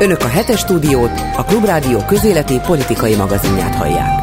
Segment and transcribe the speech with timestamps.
[0.00, 4.20] Önök a hetes stúdiót, a Klubrádió közéleti politikai magazinját hallják.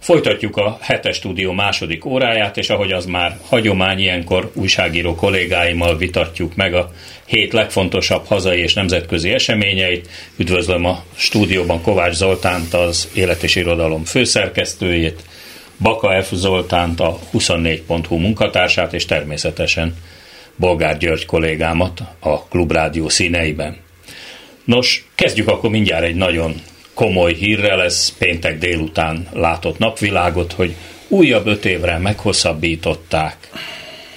[0.00, 6.54] Folytatjuk a hetes stúdió második óráját, és ahogy az már hagyomány, ilyenkor újságíró kollégáimmal vitatjuk
[6.54, 6.90] meg a
[7.24, 10.08] hét legfontosabb hazai és nemzetközi eseményeit.
[10.36, 15.22] Üdvözlöm a stúdióban Kovács Zoltánt, az Élet és Irodalom főszerkesztőjét,
[15.80, 16.32] Baka F.
[16.32, 19.94] Zoltánt, a 24.hu munkatársát, és természetesen
[20.56, 23.76] Bolgár György kollégámat a Klubrádió színeiben.
[24.64, 26.54] Nos, kezdjük akkor mindjárt egy nagyon
[26.94, 30.74] komoly hírrel, ez péntek délután látott napvilágot, hogy
[31.08, 33.36] újabb öt évre meghosszabbították,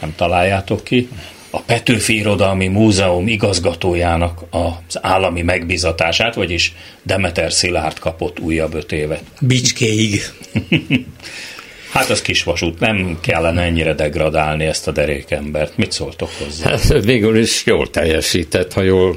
[0.02, 1.10] nem találjátok ki,
[1.50, 6.74] a Petőfi Irodalmi Múzeum igazgatójának az állami megbizatását, vagyis
[7.04, 9.24] Demeter Szilárd kapott újabb öt évet.
[9.42, 10.22] Bicskéig.
[11.92, 15.78] Hát az kisvasút, nem kellene ennyire degradálni ezt a derékembert.
[15.78, 16.70] Mit szóltok hozzá?
[16.70, 19.16] Hát, végül is jól teljesített, ha jól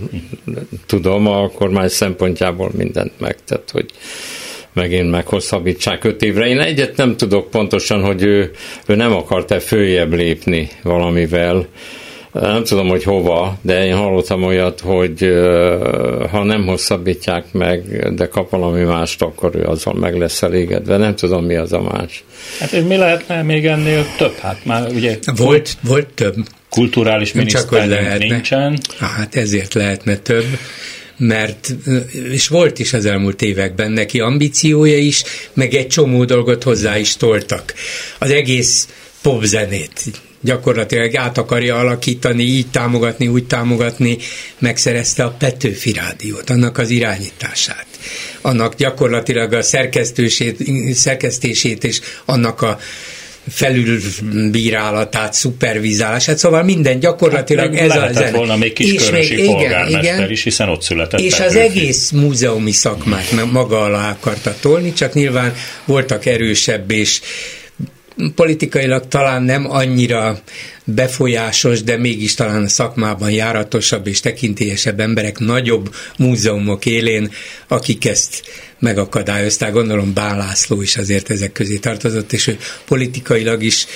[0.86, 3.90] tudom, a kormány szempontjából mindent megtett, hogy
[4.72, 6.46] megint meghosszabbítsák öt évre.
[6.46, 8.50] Én egyet nem tudok pontosan, hogy ő,
[8.86, 11.66] ő nem akart-e följebb lépni valamivel,
[12.32, 15.20] nem tudom, hogy hova, de én hallottam olyat, hogy
[16.30, 20.96] ha nem hosszabbítják meg, de kap valami mást, akkor ő azon meg lesz elégedve.
[20.96, 22.24] Nem tudom, mi az a más.
[22.60, 24.36] Hát mi lehetne még ennél több?
[24.38, 25.18] Hát már ugye...
[25.36, 26.34] Volt, volt több.
[26.70, 28.78] Kulturális minisztérium nincsen.
[28.98, 30.44] Hát ezért lehetne több
[31.16, 31.74] mert,
[32.30, 37.16] és volt is az elmúlt években neki ambíciója is, meg egy csomó dolgot hozzá is
[37.16, 37.74] toltak.
[38.18, 38.88] Az egész
[39.22, 40.02] popzenét
[40.40, 44.18] gyakorlatilag át akarja alakítani, így támogatni, úgy támogatni,
[44.58, 47.86] megszerezte a Petőfi Rádiót, annak az irányítását.
[48.40, 49.62] Annak gyakorlatilag a
[50.92, 52.78] szerkesztését és annak a
[53.48, 58.30] felülbírálatát, szupervizálását, szóval minden gyakorlatilag hát, ez a zene.
[58.30, 61.20] volna még kiskörösi és még, polgármester igen, igen, is, hiszen ott született.
[61.20, 67.20] És az egész múzeumi szakmát maga alá akarta tolni, csak nyilván voltak erősebb és
[68.34, 70.38] politikailag talán nem annyira
[70.94, 77.32] befolyásos, de mégis talán szakmában járatosabb és tekintélyesebb emberek nagyobb múzeumok élén,
[77.68, 78.42] akik ezt
[78.78, 79.72] megakadályozták.
[79.72, 83.86] Gondolom Bán László is azért ezek közé tartozott, és ő politikailag is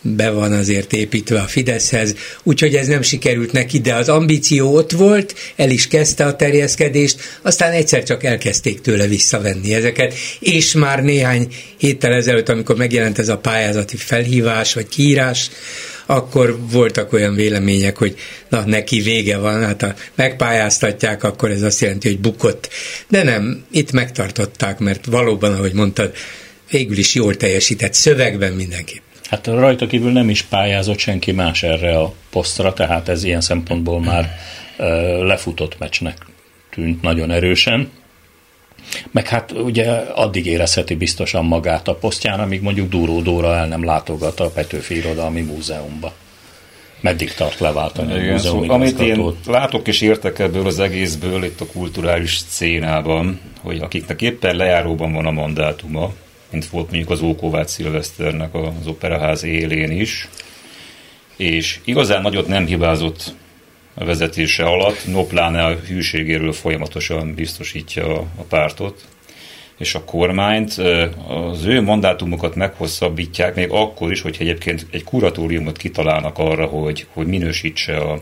[0.00, 4.90] be van azért építve a Fideszhez, úgyhogy ez nem sikerült neki, de az ambíció ott
[4.90, 11.02] volt, el is kezdte a terjeszkedést, aztán egyszer csak elkezdték tőle visszavenni ezeket, és már
[11.02, 15.50] néhány héttel ezelőtt, amikor megjelent ez a pályázati felhívás vagy kiírás,
[16.12, 18.16] akkor voltak olyan vélemények, hogy
[18.48, 22.68] na, neki vége van, hát ha megpályáztatják, akkor ez azt jelenti, hogy bukott.
[23.08, 26.12] De nem, itt megtartották, mert valóban, ahogy mondtad,
[26.70, 29.02] végül is jól teljesített szövegben mindenképp.
[29.28, 34.00] Hát rajta kívül nem is pályázott senki más erre a posztra, tehát ez ilyen szempontból
[34.00, 34.36] már
[35.20, 36.16] lefutott meccsnek
[36.70, 37.90] tűnt nagyon erősen.
[39.10, 43.84] Meg hát ugye addig érezheti biztosan magát a posztján, amíg mondjuk Dúró Dóra el nem
[43.84, 46.12] látogat a Petőfi Irodalmi Múzeumba.
[47.00, 51.44] Meddig tart leváltani Igen, a múzeum szóval, Amit én látok és értek ebből az egészből
[51.44, 56.12] itt a kulturális szcénában, hogy akiknek éppen lejáróban van a mandátuma,
[56.50, 60.28] mint volt mondjuk az Ókovács Szilveszternek az Operaház élén is,
[61.36, 63.34] és igazán nagyot nem hibázott
[63.94, 69.04] vezetése alatt, no pláne a hűségéről folyamatosan biztosítja a pártot
[69.78, 70.72] és a kormányt.
[71.28, 77.26] Az ő mandátumokat meghosszabbítják még akkor is, hogyha egyébként egy kuratóriumot kitalálnak arra, hogy, hogy
[77.26, 78.20] minősítse a,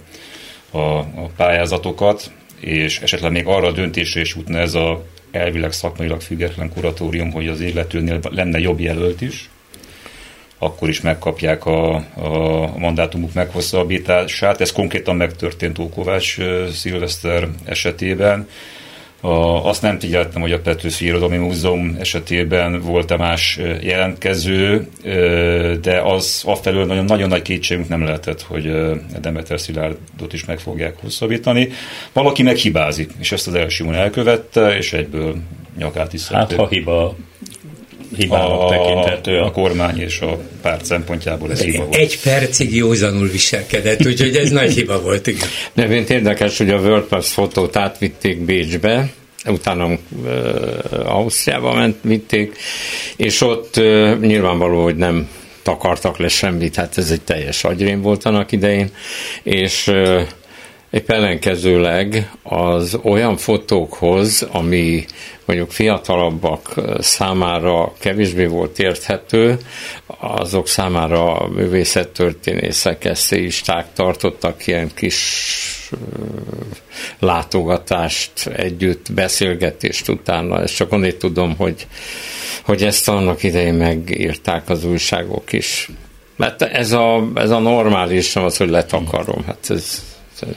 [0.70, 6.20] a, a pályázatokat, és esetleg még arra a döntésre is jutna ez a elvileg szakmailag
[6.20, 9.50] független kuratórium, hogy az illetőnél lenne jobb jelölt is,
[10.62, 14.60] akkor is megkapják a, a mandátumuk meghosszabbítását.
[14.60, 16.37] Ez konkrétan megtörtént Ókovács
[16.72, 18.48] Szilveszter esetében.
[19.20, 24.88] A, azt nem figyeltem, hogy a Petőfi Irodalmi Múzeum esetében volt-e más jelentkező,
[25.82, 28.72] de az afelől nagyon, nagyon nagy kétségünk nem lehetett, hogy
[29.20, 31.69] Demeter Szilárdot is meg fogják hosszabbítani.
[32.12, 35.37] Valaki meghibázik, és ezt az első elkövette, és egyből
[35.79, 37.17] nyakát is Hát ha hiba
[38.16, 39.38] hibának tekinthető.
[39.38, 41.94] A, a kormány és a párt szempontjából ez hiba volt.
[41.94, 45.26] Egy percig józanul viselkedett, úgyhogy ez nagy hiba volt.
[45.26, 45.48] Igen.
[45.72, 49.10] De mint érdekes, hogy a WordPress fotót átvitték Bécsbe,
[49.46, 49.98] utána uh,
[51.04, 52.56] Ausztriába ment, vitték,
[53.16, 55.28] és ott uh, nyilvánvaló, hogy nem
[55.62, 58.90] takartak le semmit, hát ez egy teljes agyrém volt annak idején,
[59.42, 60.22] és uh,
[60.90, 65.04] Épp ellenkezőleg az olyan fotókhoz, ami
[65.50, 69.58] mondjuk fiatalabbak számára kevésbé volt érthető,
[70.19, 75.91] azok számára művészettörténészek, eszéisták tartottak ilyen kis
[77.19, 80.62] látogatást, együtt beszélgetést utána.
[80.62, 81.87] Ezt csak onnél tudom, hogy,
[82.62, 85.88] hogy ezt annak idején megírták az újságok is.
[86.37, 89.44] Mert ez a, ez a normális, nem az, hogy letakarom.
[89.46, 90.05] Hát ez,
[90.41, 90.49] ez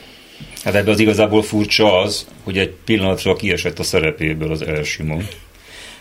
[0.64, 5.28] Hát ebben az igazából furcsa az, hogy egy pillanatra kiesett a szerepéből az Elsimon.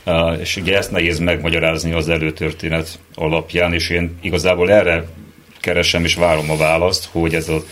[0.07, 5.05] Uh, és ugye ezt nehéz megmagyarázni az előtörténet alapján, és én igazából erre
[5.61, 7.63] keresem és várom a választ, hogy ez a,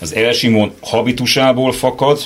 [0.00, 2.20] az Elsimon habitusából fakad,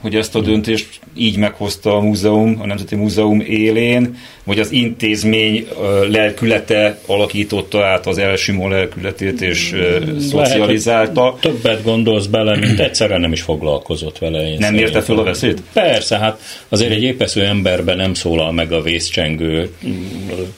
[0.00, 5.66] hogy ezt a döntést így meghozta a múzeum, a Nemzeti Múzeum élén, vagy az intézmény
[6.08, 11.36] lelkülete alakította át az Elsimó lelkületét és Lehet, szocializálta.
[11.40, 14.48] Többet gondolsz bele, mint egyszerre nem is foglalkozott vele.
[14.50, 15.62] Én nem érte fel a veszélyt?
[15.72, 19.70] Persze, hát azért egy épesző emberben nem szólal meg a vészcsengő,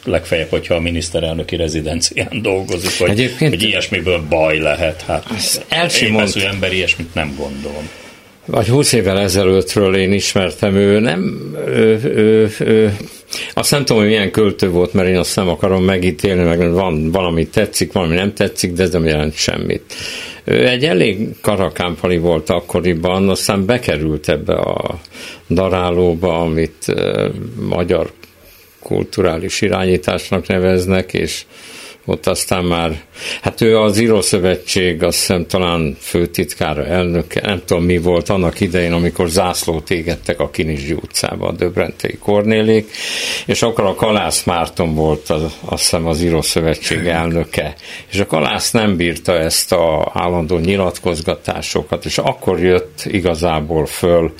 [0.05, 3.55] legfeljebb, hogyha a miniszterelnöki rezidencián dolgozik, vagy, Egyébként...
[3.55, 5.03] hogy ilyesmiből baj lehet.
[5.03, 5.25] Hát
[6.01, 7.89] épesző ember ilyesmit nem gondolom
[8.51, 12.97] vagy 20 évvel ezelőttről én ismertem, ő nem, ő, ő, ő,
[13.55, 17.11] azt nem tudom, hogy milyen költő volt, mert én azt nem akarom megítélni, meg van
[17.11, 19.95] valami tetszik, valami nem tetszik, de ez nem jelent semmit.
[20.45, 25.01] Ő egy elég karakámpali volt akkoriban, aztán bekerült ebbe a
[25.49, 26.95] darálóba, amit
[27.69, 28.11] magyar
[28.81, 31.45] kulturális irányításnak neveznek, és
[32.09, 33.01] ott aztán már,
[33.43, 38.93] hát ő az Írószövetség, azt hiszem talán főtitkára, elnöke, nem tudom mi volt annak idején,
[38.93, 42.91] amikor zászlót égettek a Kinizsi utcába, a Döbrentei Kornélék,
[43.47, 47.75] és akkor a Kalász Márton volt az, azt hiszem az Írószövetség elnöke,
[48.11, 54.33] és a Kalász nem bírta ezt a állandó nyilatkozgatásokat, és akkor jött igazából föl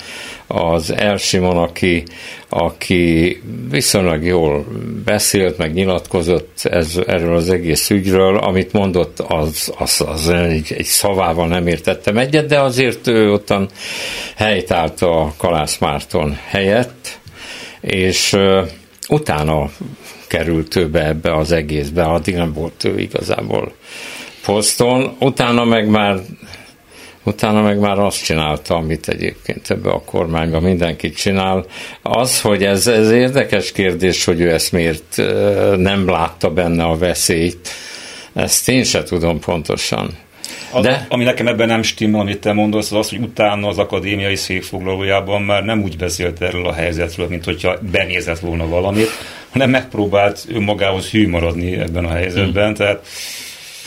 [0.49, 2.03] az Elsimon, aki,
[2.49, 4.67] aki viszonylag jól
[5.05, 10.85] beszélt, meg nyilatkozott ez, erről az egész ügyről, amit mondott, az, az, az egy, egy
[10.85, 13.69] szavával nem értettem egyet, de azért ő ottan
[14.37, 17.19] helytált a Kalász Márton helyett,
[17.81, 18.37] és
[19.09, 19.71] utána
[20.27, 23.73] került ő be ebbe az egészbe, addig nem volt ő igazából
[24.45, 26.19] poszton, utána meg már
[27.29, 31.65] utána meg már azt csinálta, amit egyébként ebbe a kormányban mindenki csinál.
[32.03, 35.17] Az, hogy ez, ez érdekes kérdés, hogy ő ezt miért
[35.77, 37.69] nem látta benne a veszélyt,
[38.35, 40.17] ezt én se tudom pontosan.
[40.83, 41.07] De?
[41.09, 45.43] ami nekem ebben nem stimmel, amit te mondasz, az az, hogy utána az akadémiai székfoglalójában
[45.43, 49.09] már nem úgy beszélt erről a helyzetről, mint hogyha benézett volna valamit,
[49.51, 52.65] hanem megpróbált önmagához hű maradni ebben a helyzetben.
[52.65, 52.75] Hmm.
[52.75, 53.07] Tehát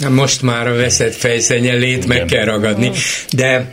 [0.09, 2.91] most már a veszett fejszennyelét meg kell ragadni,
[3.31, 3.71] de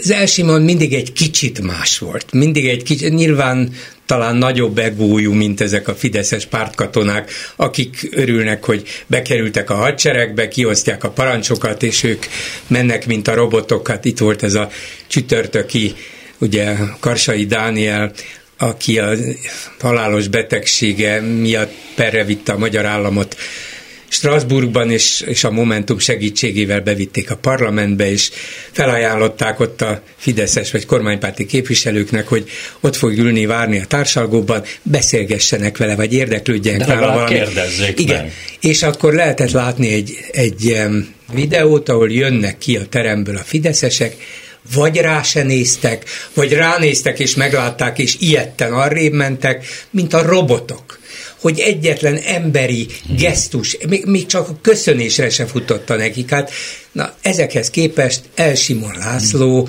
[0.00, 2.32] az Elsimon mindig egy kicsit más volt.
[2.32, 3.72] Mindig egy kicsit, nyilván
[4.06, 11.04] talán nagyobb egójú, mint ezek a fideszes pártkatonák, akik örülnek, hogy bekerültek a hadseregbe, kiosztják
[11.04, 12.26] a parancsokat, és ők
[12.66, 13.88] mennek, mint a robotok.
[13.88, 14.68] Hát itt volt ez a
[15.06, 15.94] csütörtöki,
[16.38, 18.12] ugye Karsai Dániel,
[18.58, 19.12] aki a
[19.80, 23.36] halálos betegsége miatt perre vitte a magyar államot
[24.22, 28.30] Strasbourgban, és, és a Momentum segítségével bevitték a parlamentbe, és
[28.72, 35.76] felajánlották ott a fideszes vagy kormánypárti képviselőknek, hogy ott fog ülni, várni a társalgóban, beszélgessenek
[35.76, 37.40] vele, vagy érdeklődjenek vele valami.
[37.96, 38.22] Igen.
[38.22, 38.32] Meg.
[38.60, 40.78] És akkor lehetett látni egy, egy
[41.32, 44.16] videót, ahol jönnek ki a teremből a fideszesek,
[44.74, 46.04] vagy rá se néztek,
[46.34, 51.00] vagy ránéztek és meglátták, és ilyetten arrébb mentek, mint a robotok
[51.42, 56.30] hogy egyetlen emberi gesztus, még, még csak a köszönésre se futotta nekik.
[56.30, 56.50] Hát,
[56.92, 59.68] na, ezekhez képest Elsimon László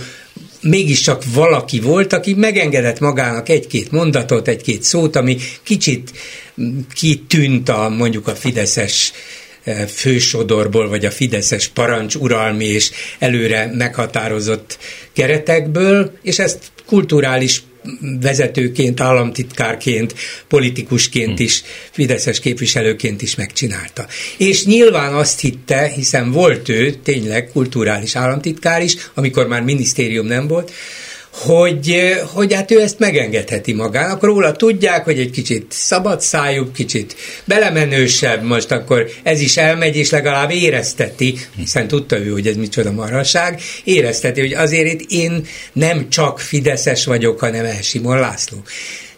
[0.61, 6.11] mégiscsak valaki volt, aki megengedett magának egy-két mondatot, egy-két szót, ami kicsit
[6.93, 9.11] kitűnt a mondjuk a fideszes
[9.63, 14.77] eh, fősodorból, vagy a fideszes parancs uralmi és előre meghatározott
[15.13, 17.63] keretekből, és ezt kulturális
[18.21, 20.15] vezetőként, államtitkárként,
[20.47, 21.43] politikusként hm.
[21.43, 24.07] is, fideszes képviselőként is megcsinálta.
[24.37, 30.47] És nyilván azt hitte, hiszen volt ő tényleg kulturális államtitkár is, amikor már minisztérium nem
[30.47, 30.71] volt,
[31.33, 34.23] hogy, hogy hát ő ezt megengedheti magának.
[34.23, 40.09] Róla tudják, hogy egy kicsit szabad szájú, kicsit belemenősebb, most akkor ez is elmegy, és
[40.09, 46.09] legalább érezteti, hiszen tudta ő, hogy ez micsoda marhaság, érezteti, hogy azért itt én nem
[46.09, 48.57] csak Fideszes vagyok, hanem El Simon László.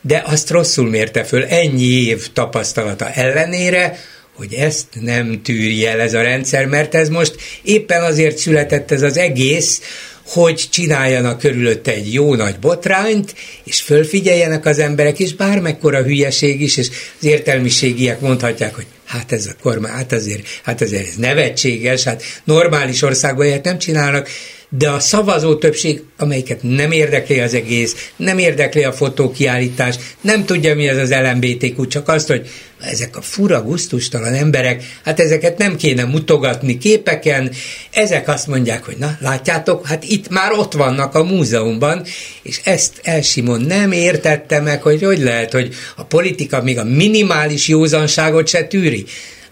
[0.02, 4.00] De azt rosszul mérte föl ennyi év tapasztalata ellenére,
[4.36, 9.02] hogy ezt nem tűri el ez a rendszer, mert ez most éppen azért született ez
[9.02, 9.82] az egész,
[10.26, 16.78] hogy csináljanak körülötte egy jó nagy botrányt, és fölfigyeljenek az emberek, és bármekkora hülyeség is,
[16.78, 16.90] és
[17.20, 22.24] az értelmiségiek mondhatják, hogy hát ez a kormány, hát azért, hát azért ez nevetséges, hát
[22.44, 24.30] normális országban ilyet nem csinálnak,
[24.70, 30.76] de a szavazó többség, amelyiket nem érdekli az egész, nem érdekli a fotókiállítás, nem tudja
[30.76, 32.50] mi ez az LMBTQ, csak azt, hogy
[32.82, 37.52] ezek a fura, guztustalan emberek, hát ezeket nem kéne mutogatni képeken,
[37.92, 42.06] ezek azt mondják, hogy na, látjátok, hát itt már ott vannak a múzeumban,
[42.44, 47.68] és ezt Elsimon nem értette meg, hogy hogy lehet, hogy a politika még a minimális
[47.68, 49.06] józanságot se tűri.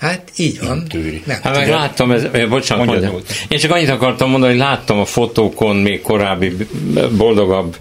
[0.04, 0.68] Hát így van.
[0.68, 1.22] Nem tűri.
[1.26, 1.40] Nem.
[1.44, 3.36] Hát meg láttam, ez, bocsánat, mondja, mondja.
[3.48, 6.56] én csak annyit akartam mondani, hogy láttam a fotókon még korábbi
[7.18, 7.76] boldogabb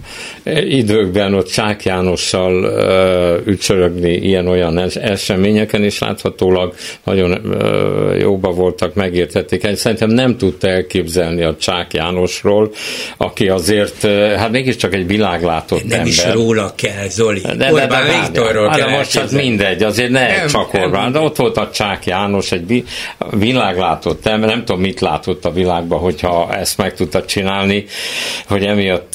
[0.69, 9.63] időkben ott Csák Jánossal uh, ücsörögni ilyen-olyan eseményeken, és láthatólag nagyon uh, jóba voltak, megértették.
[9.63, 12.71] Én szerintem nem tudta elképzelni a Csák Jánosról,
[13.17, 16.07] aki azért, uh, hát mégiscsak egy világlátott nem ember.
[16.07, 17.41] is róla kell, Zoli.
[17.41, 19.47] De, de, Orbán de, Viktorról kell de most csak elképzelni.
[19.47, 22.12] mindegy, azért ne Nem, csak nem Orbán, de ott volt a Csák János,
[22.51, 22.89] egy vi-
[23.31, 27.85] világlátott ember, nem tudom mit látott a világban, hogyha ezt meg tudta csinálni,
[28.47, 29.13] hogy emiatt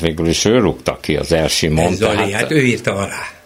[0.00, 1.94] végül is ő rúgta ki az Elsimon.
[1.94, 3.41] Zoli, hát ő írta alá.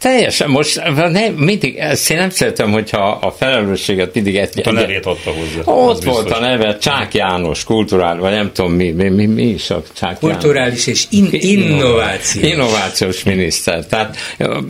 [0.00, 5.06] Teljesen, most nem, mindig, ezt én nem szeretem, hogyha a felelősséget mindig egy, A nevét
[5.06, 5.58] adta hozzá.
[5.72, 6.38] Ott volt biztos.
[6.38, 10.18] a neve, Csák János, kulturál, vagy nem tudom mi, mi, mi, mi is a Csák
[10.18, 12.48] Kulturális és in- innováció.
[12.48, 13.86] Innovációs miniszter.
[13.86, 14.16] Tehát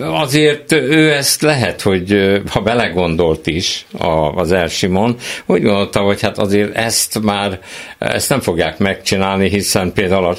[0.01, 6.39] azért ő ezt lehet, hogy ha belegondolt is a- az Elsimon, úgy gondolta, hogy hát
[6.39, 7.61] azért ezt már,
[7.99, 10.37] ezt nem fogják megcsinálni, hiszen például a,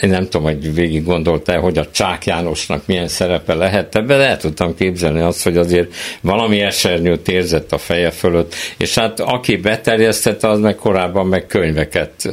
[0.00, 4.28] én nem tudom, hogy végig gondolta hogy a Csák Jánosnak milyen szerepe lehet ebben, de
[4.28, 9.56] el tudtam képzelni azt, hogy azért valami esernyőt érzett a feje fölött, és hát aki
[9.56, 12.28] beterjesztette, az meg korábban meg könyveket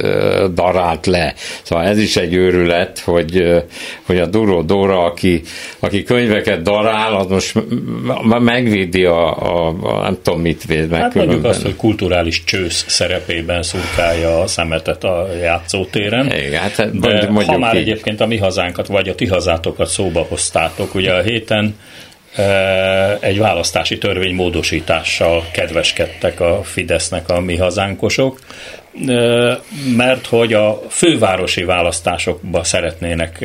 [0.54, 1.34] darált le.
[1.62, 3.62] Szóval ez is egy őrület, hogy,
[4.02, 5.42] hogy a Duró Dóra, aki,
[5.78, 7.54] aki könyveket darál, az most
[8.38, 11.00] megvédi a, a, a nem tudom mit véd meg.
[11.00, 16.26] Hát mondjuk azt, hogy kulturális csősz szerepében szurkálja a szemetet a játszótéren.
[16.26, 17.80] Igen, hát De mondjuk ha már így.
[17.80, 21.65] egyébként a mi hazánkat, vagy a ti hazátokat szóba hoztátok, ugye a héten
[22.34, 28.38] e, egy választási törvény módosítással kedveskedtek a Fidesznek a mi hazánkosok,
[29.96, 33.44] mert hogy a fővárosi választásokba szeretnének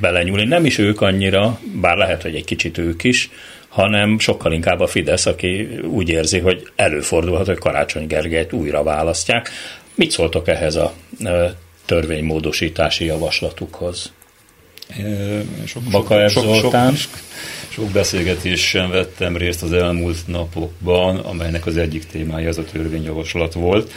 [0.00, 0.44] belenyúlni.
[0.44, 3.30] Nem is ők annyira, bár lehet, hogy egy kicsit ők is,
[3.68, 9.50] hanem sokkal inkább a Fidesz, aki úgy érzi, hogy előfordulhat, hogy Karácsony Gergelyt újra választják.
[9.94, 10.92] Mit szóltok ehhez a
[11.86, 14.12] törvénymódosítási javaslatukhoz?
[15.02, 16.28] Ö, Sok, Zoltán.
[16.28, 17.18] Sok, sok
[17.86, 23.92] beszélgetésen vettem részt az elmúlt napokban, amelynek az egyik témája ez a törvényjavaslat volt.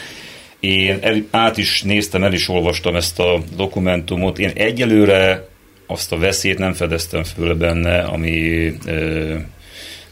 [0.59, 4.39] Én el, át is néztem, el is olvastam ezt a dokumentumot.
[4.39, 5.47] Én egyelőre
[5.87, 9.35] azt a veszélyt nem fedeztem föl benne, ami ö,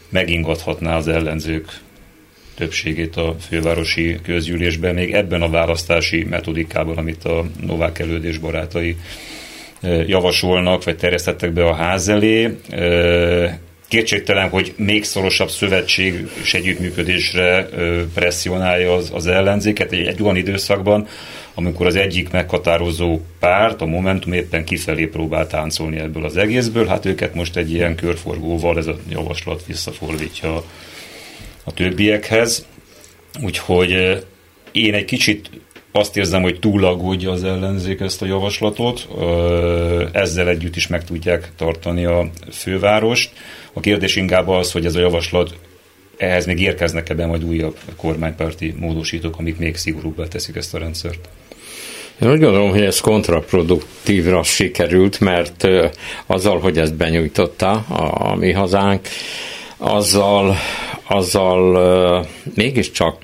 [0.08, 1.80] megingathatná az ellenzők
[2.54, 8.96] többségét a fővárosi közgyűlésben, még ebben a választási metodikában, amit a Novák elődés barátai
[10.06, 12.56] javasolnak, vagy terjesztettek be a ház elé.
[13.88, 17.68] Kétségtelen, hogy még szorosabb szövetség és együttműködésre
[18.14, 21.06] presszionálja az, az ellenzéket egy, egy olyan időszakban,
[21.54, 27.04] amikor az egyik meghatározó párt, a Momentum éppen kifelé próbál táncolni ebből az egészből, hát
[27.04, 30.64] őket most egy ilyen körforgóval ez a javaslat visszafordítja
[31.64, 32.66] a, többiekhez.
[33.42, 34.22] Úgyhogy
[34.72, 35.50] én egy kicsit
[35.92, 39.08] azt érzem, hogy túlagódja az ellenzék ezt a javaslatot,
[40.12, 43.30] ezzel együtt is meg tudják tartani a fővárost.
[43.72, 45.54] A kérdés inkább az, hogy ez a javaslat
[46.16, 51.28] ehhez még érkeznek ebben majd újabb kormánypárti módosítók, amik még szigorúbbá teszik ezt a rendszert.
[52.22, 55.68] Én úgy gondolom, hogy ez kontraproduktívra sikerült, mert
[56.26, 57.70] azzal, hogy ezt benyújtotta
[58.14, 59.08] a mi hazánk,
[59.76, 60.56] azzal,
[61.10, 63.22] azzal mégiscsak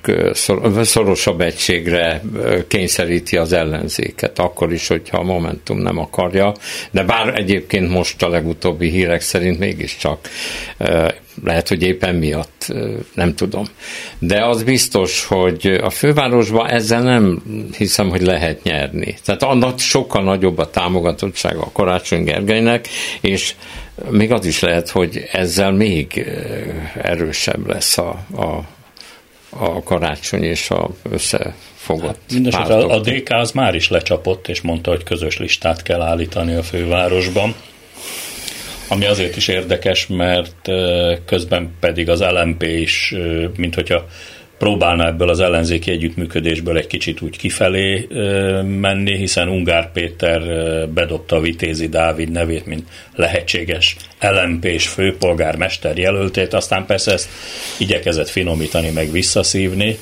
[0.81, 2.21] szorosabb egységre
[2.67, 6.53] kényszeríti az ellenzéket, akkor is, hogyha a Momentum nem akarja,
[6.91, 10.29] de bár egyébként most a legutóbbi hírek szerint mégiscsak
[11.43, 12.73] lehet, hogy éppen miatt,
[13.13, 13.65] nem tudom.
[14.19, 17.41] De az biztos, hogy a fővárosban ezzel nem
[17.77, 19.17] hiszem, hogy lehet nyerni.
[19.25, 22.87] Tehát annak sokkal nagyobb a támogatottsága a Karácsony Gergelynek,
[23.21, 23.55] és
[24.09, 26.25] még az is lehet, hogy ezzel még
[27.01, 28.63] erősebb lesz a, a,
[29.49, 33.13] a karácsony és a összefogott Mindenesetre a, a pártok.
[33.13, 37.55] DK az már is lecsapott, és mondta, hogy közös listát kell állítani a fővárosban.
[38.87, 40.69] Ami azért is érdekes, mert
[41.25, 43.13] közben pedig az LMP is,
[43.57, 44.07] mint hogyha
[44.57, 48.07] próbálna ebből az ellenzéki együttműködésből egy kicsit úgy kifelé
[48.63, 50.41] menni, hiszen Ungár Péter
[50.89, 57.29] bedobta a Vitézi Dávid nevét, mint lehetséges LMP-s főpolgármester jelöltét, aztán persze ezt
[57.77, 59.97] igyekezett finomítani, meg visszaszívni,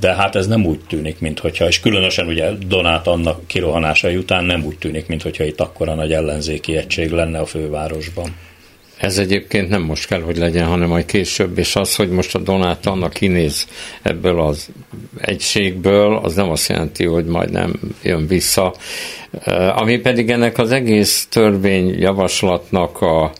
[0.00, 4.64] de hát ez nem úgy tűnik, mintha, és különösen ugye Donát annak kirohanása után nem
[4.64, 8.34] úgy tűnik, mintha itt akkora nagy ellenzéki egység lenne a fővárosban.
[8.98, 12.38] Ez egyébként nem most kell, hogy legyen, hanem majd később, és az, hogy most a
[12.38, 13.66] Donát annak kinéz
[14.02, 14.68] ebből az
[15.20, 18.74] egységből, az nem azt jelenti, hogy majd nem jön vissza.
[19.74, 23.32] Ami pedig ennek az egész törvényjavaslatnak a,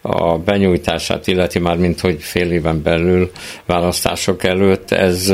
[0.00, 3.30] a benyújtását illeti már, mint hogy fél éven belül
[3.66, 5.28] választások előtt, ez,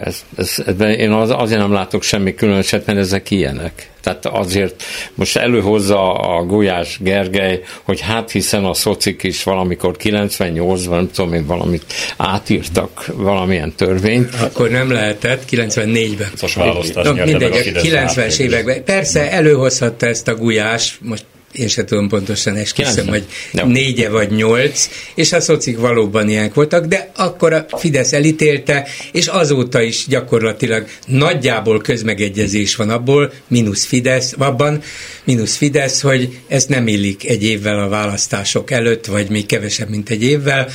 [0.00, 3.90] ez, ez, ez én az, azért nem látok semmi különöset, mert ezek ilyenek.
[4.02, 4.82] Tehát azért
[5.14, 11.32] most előhozza a Gulyás Gergely, hogy hát hiszen a szocik is valamikor 98-ban, nem tudom
[11.32, 11.84] én, valamit
[12.16, 14.34] átírtak valamilyen törvényt.
[14.40, 16.30] Akkor nem lehetett, 94-ben.
[16.40, 18.84] Most választás no, mindegy, a 90-es években.
[18.84, 23.66] Persze előhozhatta ezt a Gulyás, most én se tudom pontosan esküszöm, hogy no.
[23.66, 29.26] négye vagy nyolc, és a szocik valóban ilyenek voltak, de akkor a Fidesz elítélte, és
[29.26, 34.82] azóta is gyakorlatilag nagyjából közmegegyezés van abból, mínusz Fidesz, abban,
[35.24, 40.10] mínusz Fidesz, hogy ez nem illik egy évvel a választások előtt, vagy még kevesebb, mint
[40.10, 40.68] egy évvel.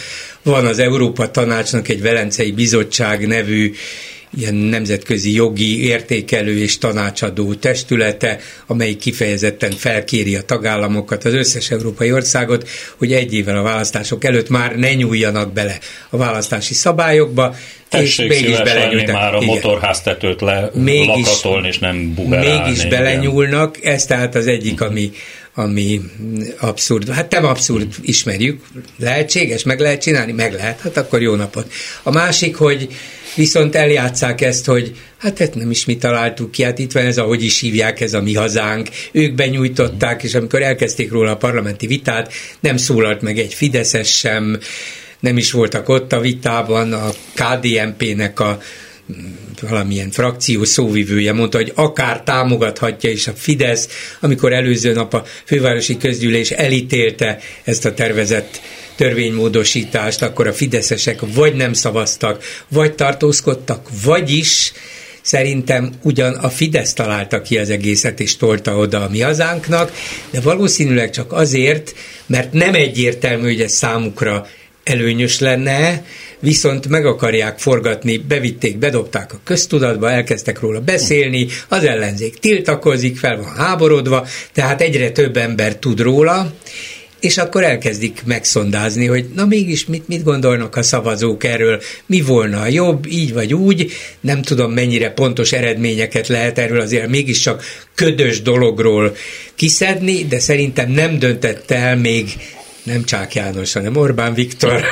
[0.43, 3.73] Van az Európa Tanácsnak egy Velencei Bizottság nevű
[4.37, 12.11] ilyen nemzetközi jogi értékelő és tanácsadó testülete, amely kifejezetten felkéri a tagállamokat, az összes európai
[12.11, 15.77] országot, hogy egy évvel a választások előtt már ne nyúljanak bele
[16.09, 17.55] a választási szabályokba,
[17.89, 19.15] Tessék és mégis belenyúltak.
[19.15, 22.61] már a motorháztetőt le mégis, lakatolni, és nem bugerálni.
[22.61, 25.11] Mégis belenyúlnak, ez tehát az egyik, ami,
[25.57, 26.01] ami
[26.59, 27.09] abszurd.
[27.09, 28.61] Hát nem abszurd, ismerjük,
[28.99, 31.71] lehetséges, meg lehet csinálni, meg lehet, hát akkor jó napot.
[32.03, 32.87] A másik, hogy
[33.35, 37.17] viszont eljátszák ezt, hogy hát ezt nem is mi találtuk ki, hát itt van ez,
[37.17, 41.87] ahogy is hívják, ez a mi hazánk, ők benyújtották, és amikor elkezdték róla a parlamenti
[41.87, 44.59] vitát, nem szólalt meg egy Fideszes sem,
[45.19, 48.59] nem is voltak ott a vitában, a KDNP-nek a
[49.61, 53.87] valamilyen frakció szóvivője mondta, hogy akár támogathatja is a Fidesz,
[54.19, 58.61] amikor előző nap a fővárosi közgyűlés elítélte ezt a tervezett
[58.95, 64.71] törvénymódosítást, akkor a fideszesek vagy nem szavaztak, vagy tartózkodtak, vagyis
[65.21, 69.91] szerintem ugyan a Fidesz találta ki az egészet és tolta oda a mi hazánknak,
[70.31, 74.47] de valószínűleg csak azért, mert nem egyértelmű, hogy ez számukra
[74.83, 76.05] előnyös lenne,
[76.39, 83.37] viszont meg akarják forgatni, bevitték, bedobták a köztudatba, elkezdtek róla beszélni, az ellenzék tiltakozik, fel
[83.37, 86.53] van háborodva, tehát egyre több ember tud róla,
[87.19, 92.61] és akkor elkezdik megszondázni, hogy na mégis mit, mit gondolnak a szavazók erről, mi volna
[92.61, 97.63] a jobb, így vagy úgy, nem tudom mennyire pontos eredményeket lehet erről azért mégiscsak
[97.95, 99.15] ködös dologról
[99.55, 102.33] kiszedni, de szerintem nem döntette el még
[102.87, 104.85] nem Csák János, hanem Orbán Viktor,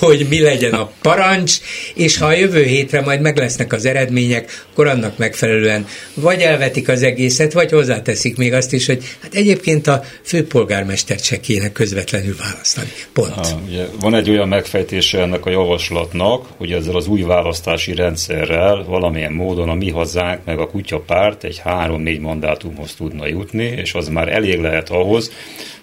[0.00, 1.56] hogy mi legyen a parancs,
[1.94, 6.88] és ha a jövő hétre majd meg lesznek az eredmények, akkor annak megfelelően vagy elvetik
[6.88, 12.36] az egészet, vagy hozzáteszik még azt is, hogy hát egyébként a főpolgármestert se kéne közvetlenül
[12.36, 12.88] választani.
[13.12, 13.34] Pont.
[13.34, 18.84] Ha, ugye van egy olyan megfejtése ennek a javaslatnak, hogy ezzel az új választási rendszerrel
[18.84, 24.08] valamilyen módon a mi hazánk meg a kutyapárt egy három-négy mandátumhoz tudna jutni, és az
[24.08, 25.30] már elég lehet ahhoz,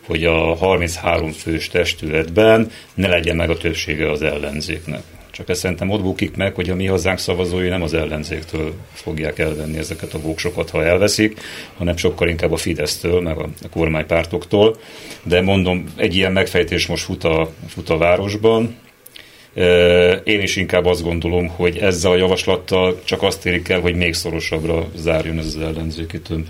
[0.05, 5.01] hogy a 33 fős testületben ne legyen meg a többsége az ellenzéknek.
[5.31, 9.39] Csak ezt szerintem ott bukik meg, hogy a mi hazánk szavazói nem az ellenzéktől fogják
[9.39, 11.39] elvenni ezeket a voksokat, ha elveszik,
[11.77, 14.77] hanem sokkal inkább a Fidesztől, meg a, kormánypártoktól.
[15.23, 18.75] De mondom, egy ilyen megfejtés most fut a, fut a városban,
[20.23, 24.13] én is inkább azt gondolom, hogy ezzel a javaslattal csak azt érik el, hogy még
[24.13, 26.47] szorosabbra zárjon ez az ellenzéki tömb.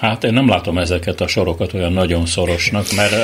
[0.00, 3.14] Hát én nem látom ezeket a sorokat olyan nagyon szorosnak, mert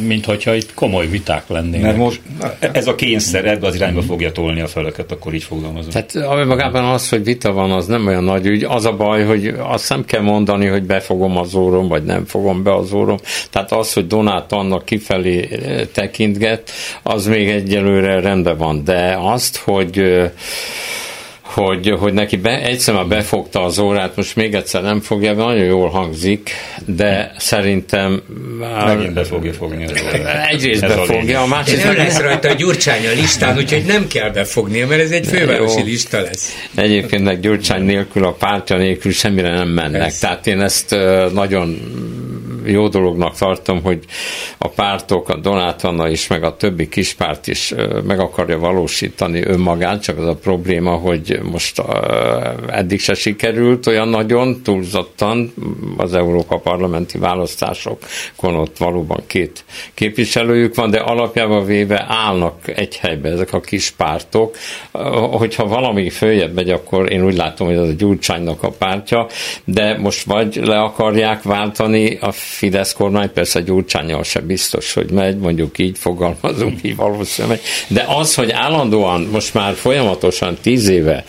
[0.00, 1.82] minthogyha itt komoly viták lennének.
[1.82, 2.20] Mert most
[2.58, 5.90] ez a kényszer ebbe az irányba fogja tolni a feleket, akkor így fogalmazom.
[5.90, 8.64] Tehát ami magában az, hogy vita van, az nem olyan nagy ügy.
[8.64, 12.62] Az a baj, hogy azt nem kell mondani, hogy befogom az órom, vagy nem fogom
[12.62, 13.16] be az órom.
[13.50, 15.48] Tehát az, hogy Donát annak kifelé
[15.92, 16.70] tekintget,
[17.02, 18.84] az még egyelőre rendben van.
[18.84, 20.22] De azt, hogy
[21.44, 25.64] hogy, hogy neki be, egyszer már befogta az órát, most még egyszer nem fogja, nagyon
[25.64, 26.50] jól hangzik,
[26.86, 28.22] de szerintem...
[28.86, 30.50] Megint be fogja fogni az órát.
[30.50, 31.84] Egyrészt ez befogja, a másrészt...
[31.84, 35.78] Nem lesz rajta a Gyurcsány a listán, úgyhogy nem kell befognia, mert ez egy fővárosi
[35.78, 35.84] Jó.
[35.84, 36.66] lista lesz.
[36.74, 40.02] Egyébként meg Gyurcsány nélkül, a pártja nélkül semmire nem mennek.
[40.02, 40.18] Ez.
[40.18, 40.96] Tehát én ezt
[41.32, 41.78] nagyon
[42.66, 43.98] jó dolognak tartom, hogy
[44.58, 50.02] a pártok, a Donát Anna is, meg a többi kispárt is meg akarja valósítani önmagát,
[50.02, 51.82] csak az a probléma, hogy most
[52.68, 55.54] eddig se sikerült olyan nagyon, túlzottan
[55.96, 63.28] az Európa parlamenti választásokon ott valóban két képviselőjük van, de alapjában véve állnak egy helybe
[63.28, 64.56] ezek a kis pártok.
[65.30, 69.26] Hogyha valami följebb megy, akkor én úgy látom, hogy az a Gyurcsánynak a pártja,
[69.64, 75.36] de most vagy le akarják váltani a Fidesz kormány, persze Gyurcsányjal se biztos, hogy megy,
[75.36, 77.60] mondjuk így fogalmazunk, így valószínűleg.
[77.88, 81.23] De az, hogy állandóan most már folyamatosan tíz éve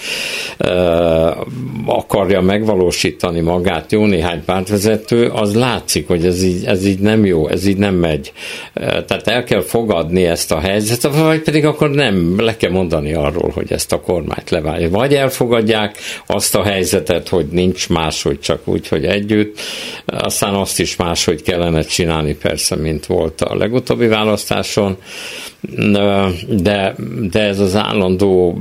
[0.59, 1.37] uh,
[1.85, 7.47] akarja megvalósítani magát jó néhány pártvezető, az látszik, hogy ez így, ez így nem jó,
[7.47, 8.31] ez így nem megy.
[8.73, 13.51] Tehát el kell fogadni ezt a helyzetet, vagy pedig akkor nem, le kell mondani arról,
[13.53, 14.89] hogy ezt a kormányt leválja.
[14.89, 19.59] Vagy elfogadják azt a helyzetet, hogy nincs máshogy, csak úgy, hogy együtt,
[20.05, 24.97] aztán azt is máshogy kellene csinálni persze, mint volt a legutóbbi választáson,
[26.49, 26.95] de,
[27.31, 28.59] de ez az állandó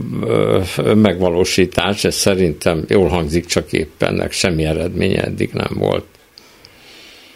[0.95, 6.05] megvalósítás, ez szerintem jól hangzik, csak éppen ennek semmi eredménye eddig nem volt.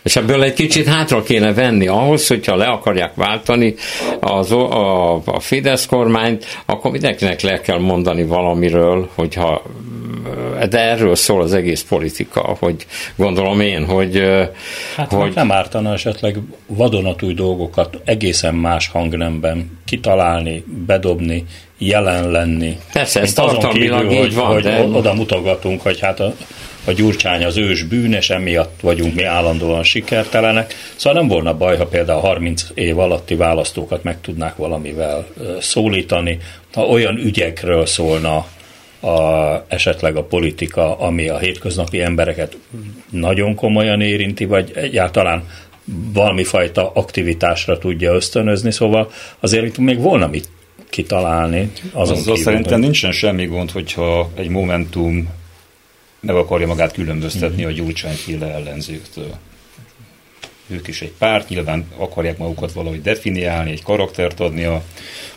[0.03, 3.75] És ebből egy kicsit hátra kéne venni ahhoz, hogyha le akarják váltani
[4.21, 9.63] az, a, a Fidesz kormányt, akkor mindenkinek le kell mondani valamiről, hogyha
[10.69, 14.23] de erről szól az egész politika, hogy gondolom én, hogy...
[14.97, 21.45] Hát hogy nem ártana esetleg vadonatúj dolgokat egészen más hangnemben kitalálni, bedobni,
[21.79, 22.79] jelen lenni.
[22.93, 24.47] Persze, ez tartalmilag így van.
[24.47, 24.83] Hogy de...
[24.83, 26.35] oda mutogatunk, hogy hát a
[26.89, 30.75] a Gyurcsány az ős bűnes, emiatt vagyunk mi állandóan sikertelenek.
[30.97, 35.27] Szóval nem volna baj, ha például 30 év alatti választókat meg tudnák valamivel
[35.61, 36.39] szólítani,
[36.73, 38.47] ha olyan ügyekről szólna
[39.01, 42.57] a, esetleg a politika, ami a hétköznapi embereket
[43.11, 45.49] nagyon komolyan érinti, vagy egyáltalán
[46.13, 50.49] valami fajta aktivitásra tudja ösztönözni, szóval azért itt még volna mit
[50.91, 51.71] kitalálni.
[51.93, 52.83] Azon Azzal kívül, szerintem hogy...
[52.83, 55.29] nincsen semmi gond, hogyha egy Momentum
[56.21, 59.35] meg akarja magát különböztetni a Gyurcsány-féle ellenzőktől.
[60.69, 64.83] Ők is egy párt, nyilván akarják magukat valahogy definiálni, egy karaktert adni a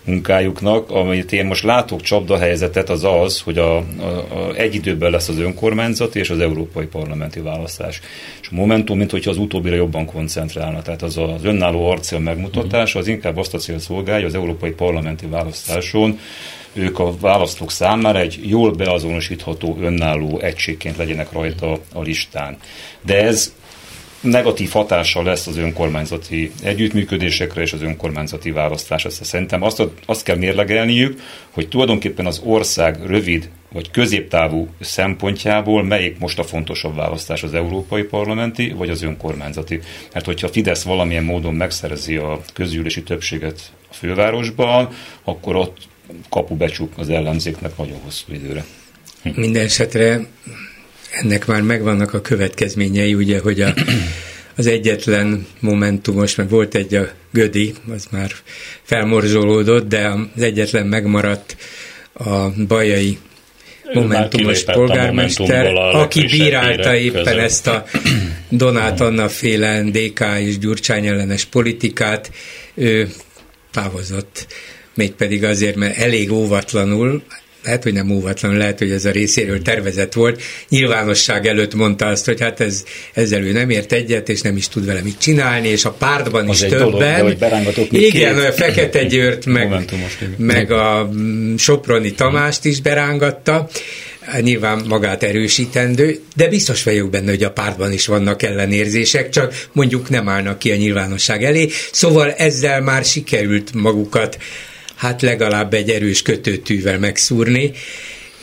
[0.03, 0.89] munkájuknak.
[0.89, 3.83] Amit én most látok csapdahelyzetet, az az, hogy a, a,
[4.29, 8.01] a egy időben lesz az önkormányzat és az európai parlamenti választás.
[8.41, 10.81] És a Momentum, mint hogyha az utóbbira jobban koncentrálna.
[10.81, 15.25] Tehát az az önálló arcél megmutatása, az inkább azt a cél szolgálja az európai parlamenti
[15.25, 16.19] választáson,
[16.73, 22.57] ők a választók számára egy jól beazonosítható, önálló egységként legyenek rajta a listán.
[23.01, 23.53] De ez
[24.21, 29.09] negatív hatással lesz az önkormányzati együttműködésekre és az önkormányzati választásra.
[29.09, 36.39] Szerintem azt, azt kell mérlegelniük, hogy tulajdonképpen az ország rövid vagy középtávú szempontjából melyik most
[36.39, 39.79] a fontosabb választás, az európai parlamenti vagy az önkormányzati.
[40.13, 44.89] Mert hogyha Fidesz valamilyen módon megszerzi a közgyűlési többséget a fővárosban,
[45.23, 45.77] akkor ott
[46.29, 48.65] kapubecsuk az ellenzéknek nagyon hosszú időre.
[49.35, 50.27] Minden esetre
[51.11, 53.73] ennek már megvannak a következményei, ugye, hogy a,
[54.55, 58.31] az egyetlen momentumos, meg volt egy a Gödi, az már
[58.83, 61.55] felmorzsolódott, de az egyetlen megmaradt
[62.13, 63.17] a bajai
[63.93, 67.39] momentumos polgármester, aki bírálta éppen között.
[67.39, 67.85] ezt a
[68.49, 72.31] Donát Anna féle DK és Gyurcsány ellenes politikát,
[72.73, 73.09] ő
[73.71, 74.47] távozott
[74.93, 77.23] mégpedig azért, mert elég óvatlanul,
[77.63, 80.41] lehet, hogy nem óvatlan, lehet, hogy ez a részéről tervezett volt.
[80.69, 84.67] Nyilvánosság előtt mondta azt, hogy hát ez, ezzel ő nem ért egyet, és nem is
[84.67, 87.37] tud vele mit csinálni, és a pártban az is többen.
[87.37, 89.91] Dolog, igen, a Fekete Győrt, meg,
[90.37, 91.09] meg a
[91.57, 93.69] Soproni Tamást is berángatta
[94.41, 100.09] nyilván magát erősítendő, de biztos vagyok benne, hogy a pártban is vannak ellenérzések, csak mondjuk
[100.09, 101.69] nem állnak ki a nyilvánosság elé.
[101.91, 104.37] Szóval ezzel már sikerült magukat
[105.01, 107.71] hát legalább egy erős kötőtűvel megszúrni,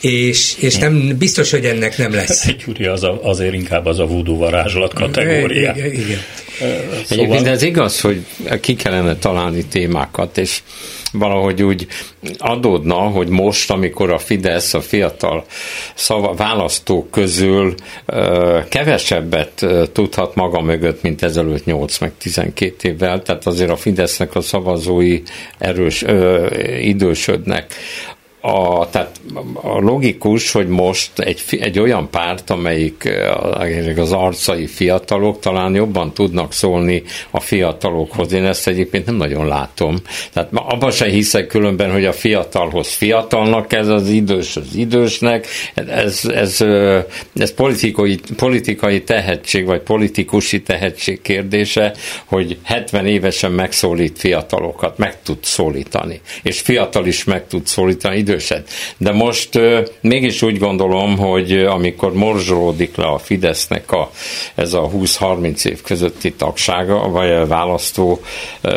[0.01, 2.51] és, és nem, biztos, hogy ennek nem lesz.
[2.65, 5.73] Gyuri az a, azért inkább az a voodoo varázslat kategória.
[5.75, 6.19] Igen, igen.
[6.59, 7.25] Szóval...
[7.25, 8.25] Egyébként ez igaz, hogy
[8.61, 10.61] ki kellene találni témákat, és
[11.11, 11.87] valahogy úgy
[12.37, 15.45] adódna, hogy most, amikor a Fidesz a fiatal
[15.93, 17.75] szava, választók közül
[18.69, 24.41] kevesebbet tudhat maga mögött, mint ezelőtt 8 meg 12 évvel, tehát azért a Fidesznek a
[24.41, 25.21] szavazói
[25.57, 26.47] erős ö,
[26.79, 27.75] idősödnek
[28.41, 29.19] a, tehát
[29.53, 33.09] a logikus, hogy most egy, egy olyan párt, amelyik
[33.97, 38.33] az arcai fiatalok talán jobban tudnak szólni a fiatalokhoz.
[38.33, 39.95] Én ezt egyébként nem nagyon látom.
[40.33, 45.47] Tehát abban sem hiszek különben, hogy a fiatalhoz fiatalnak ez az idős az idősnek.
[45.73, 46.61] Ez, ez,
[47.35, 51.93] ez politikai, politikai tehetség, vagy politikusi tehetség kérdése,
[52.25, 56.21] hogy 70 évesen megszólít fiatalokat, meg tud szólítani.
[56.43, 58.69] És fiatal is meg tud szólítani időset.
[58.97, 64.11] De most uh, mégis úgy gondolom, hogy amikor morzsolódik le a Fidesznek a,
[64.55, 68.21] ez a 20-30 év közötti tagsága, vagy a választó
[68.63, 68.71] uh,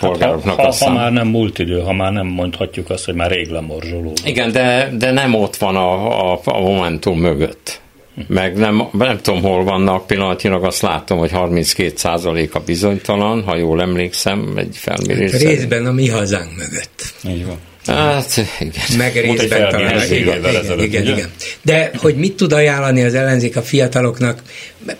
[0.00, 0.88] polgároknak hát, ha, a szám...
[0.88, 4.26] ha már nem múlt idő, ha már nem mondhatjuk azt, hogy már rég lemorzsolódik.
[4.26, 7.82] Igen, de, de nem ott van a, a, a Momentum mögött
[8.26, 13.80] meg nem, nem tudom, hol vannak, pillanatilag azt látom, hogy 32% a bizonytalan, ha jól
[13.80, 15.32] emlékszem, egy felmérés.
[15.32, 17.14] Hát részben a mi hazánk mögött.
[17.28, 17.58] Így van.
[17.86, 18.82] Hát, igen.
[18.96, 20.12] Meg részben talán.
[20.12, 21.30] Igen, igen, igen, igen.
[21.62, 24.42] De hogy mit tud ajánlani az ellenzék a fiataloknak?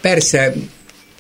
[0.01, 0.55] Persze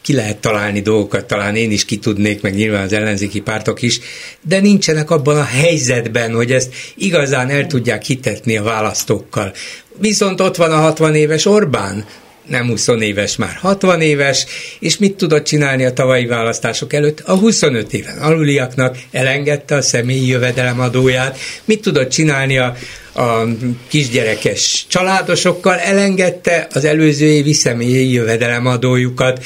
[0.02, 4.00] ki lehet találni dolgokat, talán én is ki tudnék, meg nyilván az ellenzéki pártok is,
[4.42, 9.52] de nincsenek abban a helyzetben, hogy ezt igazán el tudják hitetni a választókkal.
[9.98, 12.04] Viszont ott van a 60 éves Orbán,
[12.46, 14.46] nem 20 éves, már 60 éves,
[14.78, 17.20] és mit tudott csinálni a tavalyi választások előtt?
[17.20, 22.76] A 25 éven aluliaknak elengedte a személyi jövedelemadóját, mit tudott csinálni a,
[23.14, 23.44] a
[23.88, 29.44] kisgyerekes családosokkal, elengedte az előző évi személyi jövedelemadójukat,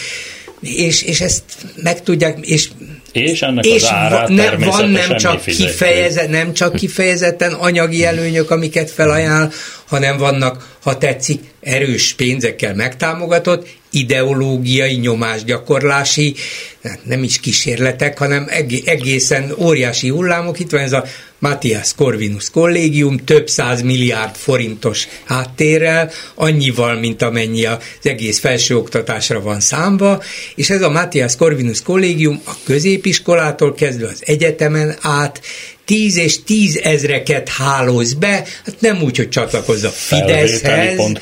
[0.60, 1.42] és, és ezt
[1.82, 2.68] meg tudják, és
[3.18, 8.50] és ennek és az árát ne, van nem csak, kifejezet, nem csak kifejezetten anyagi előnyök,
[8.50, 9.50] amiket felajánl,
[9.86, 16.34] hanem vannak, ha tetszik, erős pénzekkel megtámogatott, ideológiai nyomásgyakorlási,
[16.82, 18.46] hát nem is kísérletek, hanem
[18.84, 20.60] egészen óriási hullámok.
[20.60, 21.04] Itt van ez a
[21.38, 29.60] Matthias Corvinus kollégium, több száz milliárd forintos háttérrel, annyival, mint amennyi az egész felsőoktatásra van
[29.60, 30.22] számba,
[30.54, 35.40] és ez a Matthias Corvinus kollégium a középiskolától kezdve az egyetemen át
[35.88, 40.96] tíz és tízezreket hálóz be, hát nem úgy, hogy csatlakozz a Fideszhez.
[40.96, 41.20] Pont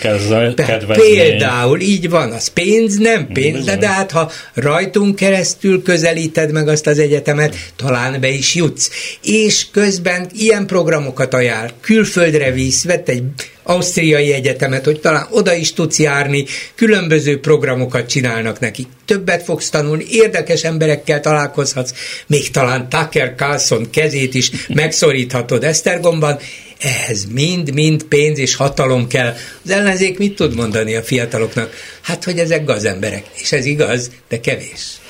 [0.86, 6.68] Például, így van, az pénz, nem pénz, de, de hát ha rajtunk keresztül közelíted meg
[6.68, 8.90] azt az egyetemet, talán be is jutsz.
[9.22, 13.22] És közben ilyen programokat ajánl, külföldre visz, vett egy
[13.68, 18.86] Ausztriai Egyetemet, hogy talán oda is tudsz járni, különböző programokat csinálnak neki.
[19.04, 21.92] Többet fogsz tanulni, érdekes emberekkel találkozhatsz,
[22.26, 26.38] még talán Tucker Carlson kezét is megszoríthatod Esztergomban,
[26.80, 29.34] ehhez mind-mind pénz és hatalom kell.
[29.64, 31.72] Az ellenzék mit tud mondani a fiataloknak?
[32.00, 33.24] Hát, hogy ezek gazemberek.
[33.34, 35.00] És ez igaz, de kevés.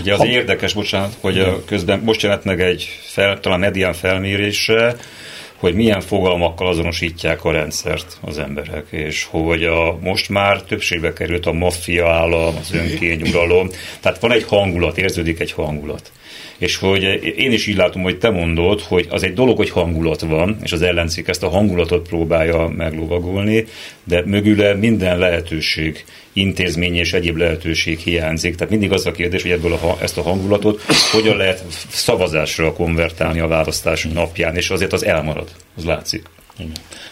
[0.00, 0.26] Ugye az ha...
[0.26, 4.96] érdekes, bocsánat, hogy közben most jelent meg egy fel, talán medián felmérésre,
[5.56, 11.46] hogy milyen fogalmakkal azonosítják a rendszert az emberek, és hogy a, most már többségbe került
[11.46, 13.68] a maffia állam, az önkényuralom,
[14.00, 16.12] tehát van egy hangulat, érződik egy hangulat
[16.58, 17.02] és hogy
[17.36, 20.72] én is így látom, hogy te mondod, hogy az egy dolog, hogy hangulat van, és
[20.72, 23.66] az ellenzék ezt a hangulatot próbálja meglovagolni,
[24.04, 28.54] de mögüle minden lehetőség, intézmény és egyéb lehetőség hiányzik.
[28.54, 33.40] Tehát mindig az a kérdés, hogy ebből a, ezt a hangulatot hogyan lehet szavazásra konvertálni
[33.40, 36.22] a választás napján, és azért az elmarad, az látszik.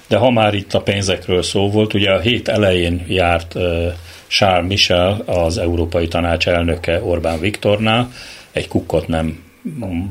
[0.06, 3.92] De ha már itt a pénzekről szó volt, ugye a hét elején járt uh,
[4.26, 8.12] Charles Michel, az Európai Tanács elnöke Orbán Viktornál,
[8.54, 9.38] egy kukkot nem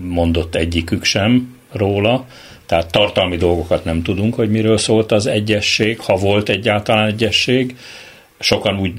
[0.01, 2.25] mondott egyikük sem róla,
[2.65, 7.75] tehát tartalmi dolgokat nem tudunk, hogy miről szólt az egyesség, ha volt egyáltalán egyesség.
[8.39, 8.93] Sokan úgy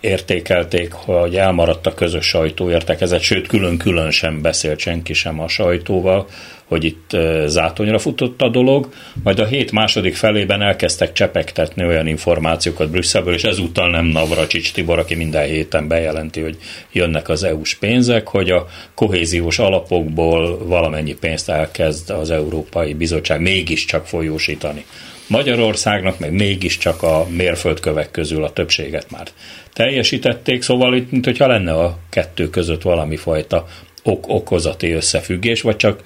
[0.00, 6.26] értékelték, hogy elmaradt a közös sajtóértekezet, sőt külön-külön sem beszélt senki sem a sajtóval,
[6.74, 8.88] hogy itt zátonyra futott a dolog,
[9.22, 14.98] majd a hét második felében elkezdtek csepegtetni olyan információkat Brüsszelből, és ezúttal nem Navracsics Tibor,
[14.98, 16.56] aki minden héten bejelenti, hogy
[16.92, 24.06] jönnek az EU-s pénzek, hogy a kohéziós alapokból valamennyi pénzt elkezd az Európai Bizottság mégiscsak
[24.06, 24.84] folyósítani.
[25.26, 29.26] Magyarországnak meg mégiscsak a mérföldkövek közül a többséget már
[29.72, 33.66] teljesítették, szóval itt, mint hogyha lenne a kettő között valami fajta
[34.04, 36.02] ok-okozati összefüggés, vagy csak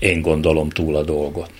[0.00, 1.50] én gondolom túl a dolgot.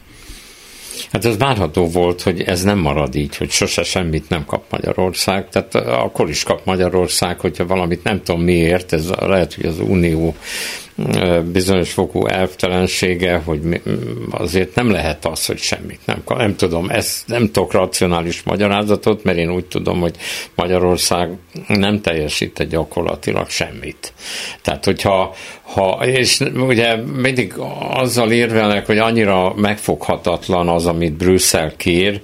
[1.13, 5.49] Hát ez várható volt, hogy ez nem marad így, hogy sose semmit nem kap Magyarország.
[5.49, 10.35] Tehát akkor is kap Magyarország, hogyha valamit nem tudom miért, ez lehet, hogy az Unió
[11.53, 13.81] bizonyos fokú elvtelensége, hogy
[14.31, 16.39] azért nem lehet az, hogy semmit nem kap.
[16.39, 20.17] Nem tudom, ez nem tudok racionális magyarázatot, mert én úgy tudom, hogy
[20.55, 21.31] Magyarország
[21.67, 24.13] nem teljesít gyakorlatilag semmit.
[24.63, 27.55] Tehát, hogyha ha, és ugye mindig
[27.91, 32.21] azzal érvelnek, hogy annyira megfoghatatlan az, amit Brüsszel kér,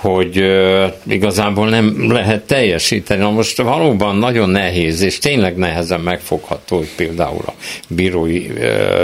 [0.00, 0.44] hogy
[1.06, 3.20] igazából nem lehet teljesíteni.
[3.20, 7.54] Na most valóban nagyon nehéz, és tényleg nehezen megfogható, hogy például a
[7.88, 8.46] bírói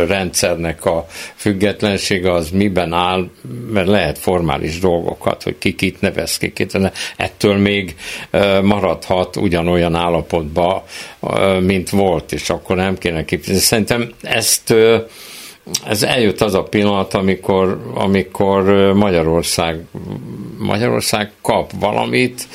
[0.08, 3.28] rendszernek a függetlensége az miben áll,
[3.72, 7.96] mert lehet formális dolgokat, hogy ki kit nevez, ki kit, de ettől még
[8.62, 10.84] maradhat ugyanolyan állapotba,
[11.60, 13.60] mint volt, és akkor nem kéne kifizetni.
[13.60, 14.74] Szerintem ezt
[15.88, 18.62] ez eljött az a pillanat, amikor, amikor
[18.94, 19.80] Magyarország,
[20.58, 22.48] Magyarország kap valamit,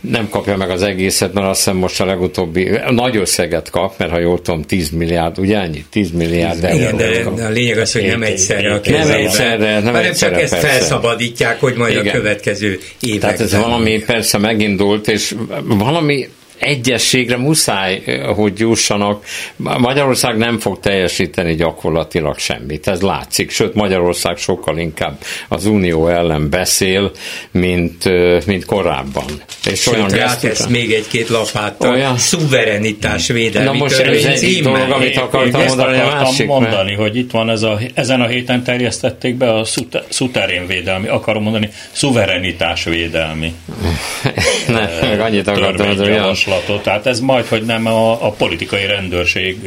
[0.00, 4.10] nem kapja meg az egészet, mert azt hiszem most a legutóbbi, nagy összeget kap, mert
[4.10, 5.84] ha jól tudom, 10 milliárd, ugye ennyi?
[5.90, 6.76] 10 milliárd euró.
[6.76, 7.38] Igen, de kap.
[7.38, 10.68] a lényeg az, hogy nem egyszerre a Nem egyszerre, nem egyszerre, csak ezt persze.
[10.68, 12.06] felszabadítják, hogy majd Igen.
[12.06, 13.20] a következő években.
[13.20, 16.28] Tehát ez valami persze megindult, és valami
[16.64, 18.02] egyességre muszáj,
[18.36, 19.24] hogy jussanak.
[19.56, 26.50] Magyarország nem fog teljesíteni gyakorlatilag semmit, ez látszik, sőt Magyarország sokkal inkább az Unió ellen
[26.50, 27.10] beszél,
[27.50, 28.04] mint,
[28.46, 29.24] mint korábban.
[29.70, 32.16] És sőt, olyan rátesz még egy-két lapáttal, olyan...
[32.18, 37.00] szuverenitás védelmi Na most ez egy dolog, amit akartam mondani, a másik, mondani, mert...
[37.00, 39.64] hogy itt van ez a, ezen a héten terjesztették be a
[40.08, 43.54] szuterén védelmi, akarom mondani, szuverenitás védelmi.
[44.68, 46.16] ne, meg annyit akartam mondani,
[46.54, 49.58] javaslatot, tehát ez majd, hogy nem a, a politikai rendőrség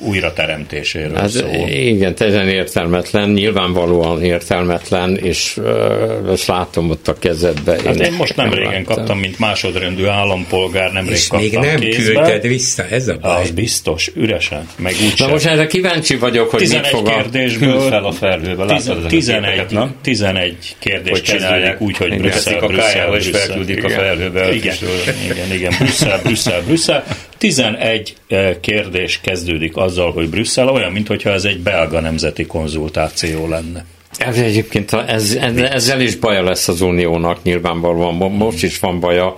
[0.00, 1.68] újrateremtéséről hát, szól.
[1.68, 5.60] Igen, teljesen értelmetlen, nyilvánvalóan értelmetlen, és
[6.30, 7.72] ezt látom ott a kezedbe.
[7.84, 8.96] Hát én, én most nem, nem régen láttam.
[8.96, 12.12] kaptam, mint másodrendű állampolgár, nem és még nem kézbe.
[12.12, 13.42] küldted vissza, ez a baj.
[13.42, 17.80] Az biztos, üresen, meg úgy Na most erre kíváncsi vagyok, hogy 11 mit fog kérdésből
[17.80, 18.80] fel a felhőbe.
[19.08, 19.66] 11,
[20.02, 24.54] 11 kérdést csinálják úgy, hogy Brüsszel, Brüsszel, Brüsszel, és felküldik a felhőbe.
[24.54, 24.76] Igen,
[25.30, 27.04] igen, igen, Brüsszel, Brüsszel, Brüsszel.
[27.38, 33.84] 11 eh, kérdés kezdődik azzal, hogy Brüsszel olyan, mintha ez egy belga nemzeti konzultáció lenne.
[34.18, 35.38] Ez egyébként ez,
[35.70, 39.34] ezzel is baja lesz az uniónak nyilvánvalóan, most is van baja.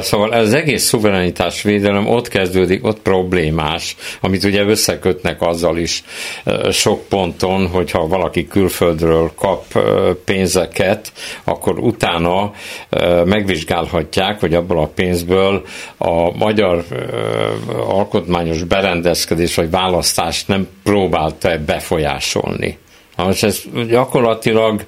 [0.00, 6.04] Szóval ez egész szuverenitás védelem ott kezdődik, ott problémás, amit ugye összekötnek azzal is
[6.70, 9.64] sok ponton, hogyha valaki külföldről kap
[10.24, 11.12] pénzeket,
[11.44, 12.52] akkor utána
[13.24, 15.62] megvizsgálhatják, hogy abból a pénzből
[15.98, 16.84] a magyar
[17.86, 22.78] alkotmányos berendezkedés vagy választást nem próbálta befolyásolni.
[23.24, 24.84] Most ez gyakorlatilag,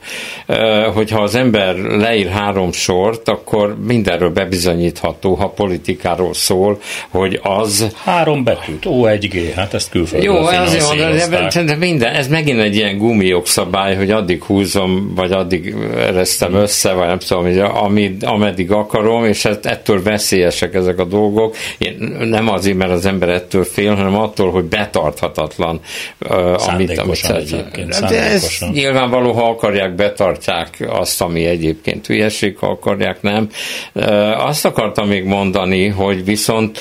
[0.94, 7.86] hogyha az ember leír három sort, akkor mindenről bebizonyítható, ha politikáról szól, hogy az...
[8.04, 12.76] Három betűt, O1G, hát ezt külföldről Jó, ez jó, de, de minden, ez megint egy
[12.76, 18.70] ilyen gumiogszabály, hogy addig húzom, vagy addig eresztem össze, vagy nem tudom, hogy amid, ameddig
[18.70, 21.56] akarom, és ettől veszélyesek ezek a dolgok.
[21.78, 25.80] Én nem azért, mert az ember ettől fél, hanem attól, hogy betarthatatlan,
[26.56, 33.48] amit, amit egyébként ez nyilvánvaló, ha akarják, betartják azt, ami egyébként hülyeség, ha akarják, nem.
[34.36, 36.78] Azt akartam még mondani, hogy viszont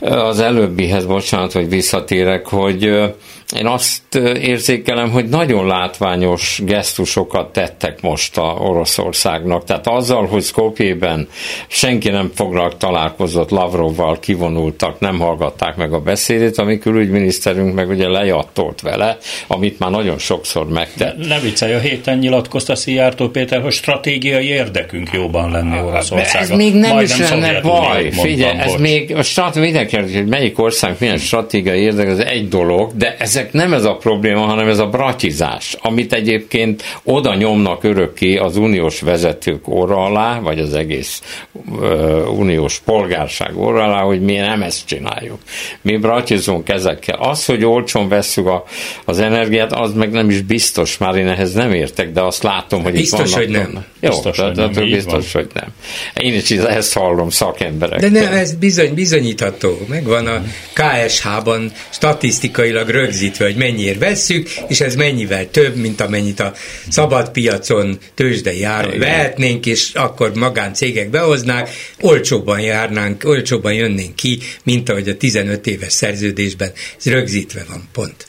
[0.00, 3.12] az előbbihez, bocsánat, hogy visszatérek, hogy
[3.56, 9.64] én azt érzékelem, hogy nagyon látványos gesztusokat tettek most a Oroszországnak.
[9.64, 11.28] Tehát azzal, hogy Skopjében
[11.66, 18.08] senki nem foglak találkozott Lavrovval, kivonultak, nem hallgatták meg a beszédét, ami külügyminiszterünk meg ugye
[18.08, 21.26] lejattolt vele, amit már nagyon sokszor megtett.
[21.26, 26.40] Ne, viccelj, a héten nyilatkozta Szijjártó Péter, hogy stratégiai érdekünk jóban lenni Oroszországgal.
[26.40, 28.10] Ez még nem Majdnem is lenne baj.
[28.10, 32.96] Figyelj, ez még a strat, mindenki, hogy melyik ország milyen stratégiai érdek, ez egy dolog,
[32.96, 37.84] de ez ezek nem ez a probléma, hanem ez a bratizás, amit egyébként oda nyomnak
[37.84, 41.22] örökké az uniós vezetők orra alá, vagy az egész
[41.52, 45.38] uh, uniós polgárság orra alá, hogy mi nem ezt csináljuk.
[45.82, 47.18] Mi bratizunk ezekkel.
[47.18, 48.64] Az, hogy olcsón veszük a,
[49.04, 52.82] az energiát, az meg nem is biztos, már én ehhez nem értek, de azt látom,
[52.82, 53.64] hogy biztos, itt vannak.
[53.64, 53.84] hogy nem.
[54.00, 55.68] Jó, biztos, hogy nem, biztos, hogy nem.
[56.14, 58.00] Én is ezt hallom szakemberek.
[58.00, 59.78] De nem, ez bizony, bizonyítható.
[59.88, 62.88] Megvan a KSH-ban statisztikailag
[63.30, 66.52] rögzítve, hogy mennyiért vesszük, és ez mennyivel több, mint amennyit a
[66.88, 74.88] szabad piacon tőzsdei áron vehetnénk, és akkor magáncégek behoznák, olcsóbban járnánk, olcsóbban jönnénk ki, mint
[74.88, 78.26] ahogy a 15 éves szerződésben ez rögzítve van, pont.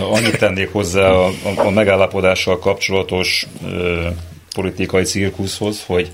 [0.00, 4.06] Annyit tennék hozzá a, a, a megállapodással kapcsolatos ö,
[4.54, 6.12] politikai cirkuszhoz, hogy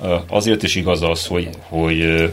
[0.00, 2.26] ö, azért is igaz az, hogy, hogy ö,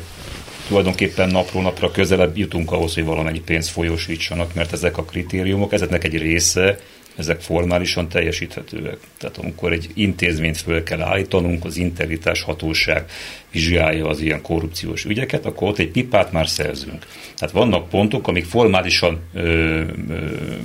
[0.68, 6.04] tulajdonképpen napról napra közelebb jutunk ahhoz, hogy valamennyi pénzt folyósítsanak, mert ezek a kritériumok, ezeknek
[6.04, 6.80] egy része
[7.16, 8.98] ezek formálisan teljesíthetőek.
[9.18, 13.06] Tehát amikor egy intézményt föl kell állítanunk, az integritás hatóság
[13.52, 17.06] vizsgálja az ilyen korrupciós ügyeket, akkor ott egy pipát már szerzünk.
[17.38, 19.84] Tehát vannak pontok, amik formálisan ö, ö,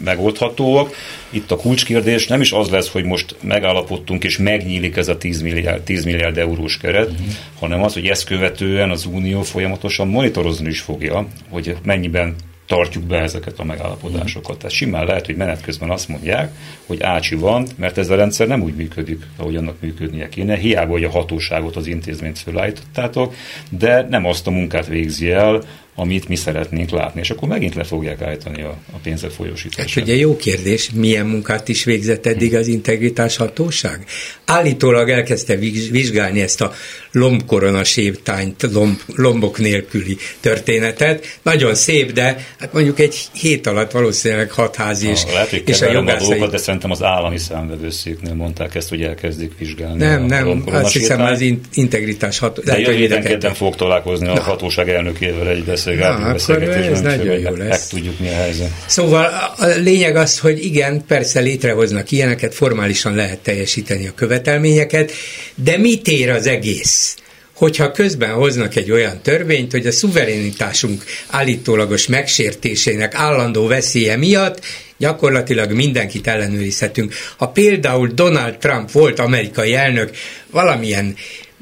[0.05, 0.95] megoldhatóak.
[1.31, 5.43] Itt a kulcskérdés nem is az lesz, hogy most megállapodtunk és megnyílik ez a 10
[5.43, 7.27] milliárd, 10 milliárd eurós keret, uh-huh.
[7.59, 12.35] hanem az, hogy ezt követően az Unió folyamatosan monitorozni is fogja, hogy mennyiben
[12.69, 14.57] tartjuk be ezeket a megállapodásokat.
[14.59, 16.53] Tehát simán lehet, hogy menet közben azt mondják,
[16.87, 20.57] hogy ácsi van, mert ez a rendszer nem úgy működik, ahogy annak működnie kéne.
[20.57, 23.35] Hiába, hogy a hatóságot, az intézményt fölállítottátok,
[23.71, 25.63] de nem azt a munkát végzi el,
[26.01, 29.91] amit mi szeretnénk látni, és akkor megint le fogják állítani a, a pénzek folyósítását.
[29.91, 34.05] Hát ugye jó kérdés, milyen munkát is végzett eddig az integritás hatóság?
[34.45, 35.57] Állítólag elkezdte
[35.91, 36.73] vizsgálni ezt a
[37.13, 41.39] lombkorona sévtányt, lomb, lombok nélküli történetet.
[41.43, 45.91] Nagyon szép, de hát mondjuk egy hét alatt valószínűleg hatházi és, Lehet, hogy és a
[45.91, 46.47] jogászai...
[46.51, 49.99] De szerintem az állami számvevőszéknél mondták ezt, hogy elkezdik vizsgálni.
[49.99, 52.75] Nem, a nem, azt hiszem az integritás hatóság.
[52.75, 56.83] De jövő héten kedden fog találkozni a hatóság elnökével egy beszél beszélgetésben.
[56.83, 57.69] akkor ez nagyon jó lesz.
[57.69, 58.71] Meg tudjuk, mi a helyzet.
[58.87, 59.25] Szóval
[59.59, 65.13] a lényeg az, hogy igen, persze létrehoznak ilyeneket, formálisan lehet teljesíteni a követelményeket,
[65.55, 67.17] de mit ér az egész?
[67.59, 74.61] hogyha közben hoznak egy olyan törvényt, hogy a szuverenitásunk állítólagos megsértésének állandó veszélye miatt
[74.97, 77.15] gyakorlatilag mindenkit ellenőrizhetünk.
[77.37, 80.11] Ha például Donald Trump volt amerikai elnök
[80.51, 81.17] valamilyen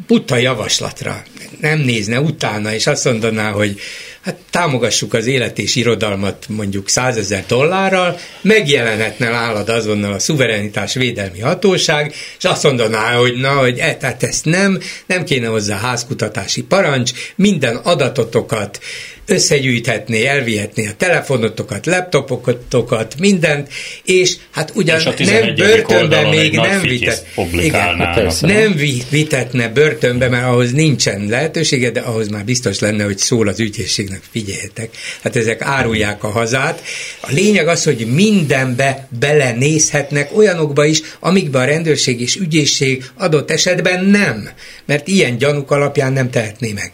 [0.07, 1.23] buta javaslatra
[1.61, 3.81] nem nézne utána, és azt mondaná, hogy
[4.27, 11.41] hát támogassuk az élet és irodalmat mondjuk százezer dollárral, megjelenhetne nálad azonnal a szuverenitás védelmi
[11.41, 16.63] hatóság, és azt mondaná, hogy na, hogy e, tehát ezt nem, nem kéne hozzá házkutatási
[16.63, 18.81] parancs, minden adatotokat
[19.27, 23.69] összegyűjthetné, elvihetné a telefonotokat, laptopokat, mindent,
[24.05, 28.75] és hát ugyan és nem börtönbe még nem vitet, igen, nem
[29.11, 34.16] vitetne börtönbe, mert ahhoz nincsen lehetősége, de ahhoz már biztos lenne, hogy szól az ügyészségnek,
[34.31, 36.83] figyeljetek, hát ezek árulják a hazát.
[37.21, 44.05] A lényeg az, hogy mindenbe belenézhetnek olyanokba is, amikbe a rendőrség és ügyészség adott esetben
[44.05, 44.49] nem,
[44.85, 46.91] mert ilyen gyanúk alapján nem tehetné meg.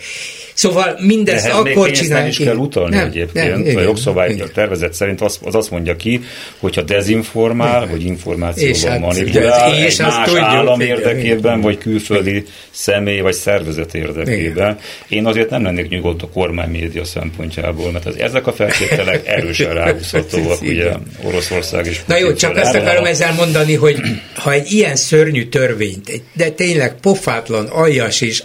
[0.63, 2.21] Szóval mindezt Ehhez akkor csinálják.
[2.21, 3.51] Nem is kell utalni nem, egyébként.
[3.51, 6.21] Nem, igen, a jogszabály a tervezet szerint az, az azt mondja ki,
[6.59, 7.89] hogyha dezinformál, igen.
[7.89, 11.61] hogy információval hát, manipulál, és egy más tudjuk, állam igen, érdekében, igen.
[11.61, 14.71] vagy külföldi személy vagy szervezet érdekében.
[14.71, 14.79] Igen.
[15.09, 19.75] Én azért nem lennék nyugodt a kormány média szempontjából, mert az, ezek a feltételek erősen
[19.75, 20.93] ráhúzhatóak, ugye
[21.25, 22.03] Oroszország is.
[22.07, 24.01] Na jó, csak azt akarom ezzel mondani, hogy
[24.35, 28.43] ha egy ilyen szörnyű törvényt, de tényleg pofátlan, aljas és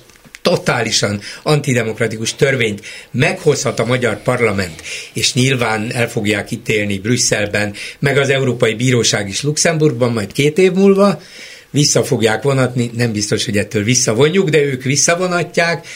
[0.48, 2.82] totálisan antidemokratikus törvényt
[3.12, 4.82] meghozhat a magyar parlament,
[5.14, 10.72] és nyilván el fogják ítélni Brüsszelben, meg az Európai Bíróság is Luxemburgban majd két év
[10.72, 11.22] múlva,
[11.70, 15.88] vissza fogják vonatni, nem biztos, hogy ettől visszavonjuk, de ők visszavonatják,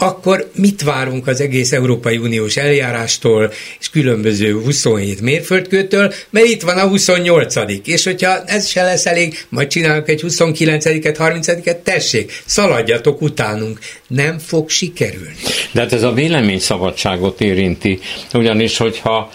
[0.00, 6.78] akkor mit várunk az egész Európai Uniós eljárástól és különböző 27 mérföldkőtől, mert itt van
[6.78, 13.20] a 28 és hogyha ez se lesz elég, majd csinálunk egy 29-et, 30-et, tessék, szaladjatok
[13.20, 13.78] utánunk.
[14.06, 15.36] Nem fog sikerülni.
[15.72, 17.98] De hát ez a véleményszabadságot érinti,
[18.34, 19.30] ugyanis hogyha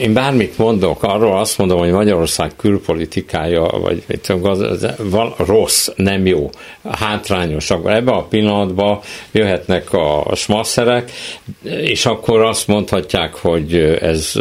[0.00, 4.02] én bármit mondok, arról azt mondom, hogy Magyarország külpolitikája, vagy
[4.42, 4.86] az,
[5.36, 6.50] rossz, nem jó,
[6.90, 9.00] hátrányos, ebben a pillanatban
[9.32, 11.10] jöhetnek a smasszerek,
[11.62, 14.32] és akkor azt mondhatják, hogy ez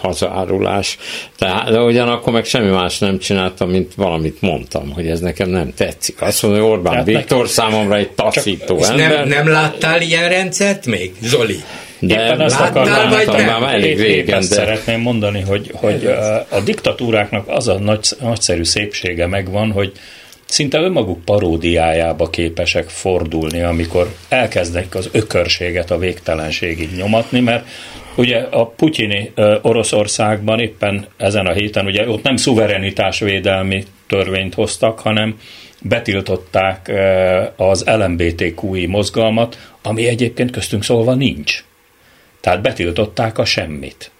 [0.00, 0.98] hazárulás.
[1.38, 5.74] Tehát, de ugyanakkor meg semmi más nem csináltam, mint valamit mondtam, hogy ez nekem nem
[5.74, 6.22] tetszik.
[6.22, 9.08] Azt mondja, hogy Orbán Viktor számomra egy taszító ember.
[9.08, 11.62] Nem, nem láttál ilyen rendszert még, Zoli?
[12.00, 14.38] De Éppen azt akartam, vagy már elég régen.
[14.38, 14.44] De...
[14.44, 16.14] szeretném mondani, hogy, hogy
[16.48, 19.92] a diktatúráknak az a nagy, nagyszerű szépsége megvan, hogy
[20.46, 27.66] szinte önmaguk paródiájába képesek fordulni, amikor elkezdenek az ökörséget a végtelenségig nyomatni, mert
[28.16, 29.32] ugye a putyini
[29.62, 35.38] Oroszországban éppen ezen a héten, ugye ott nem szuverenitásvédelmi törvényt hoztak, hanem
[35.82, 36.92] betiltották
[37.56, 41.64] az LMBTQI mozgalmat, ami egyébként köztünk szólva nincs.
[42.40, 44.10] Tehát betiltották a semmit.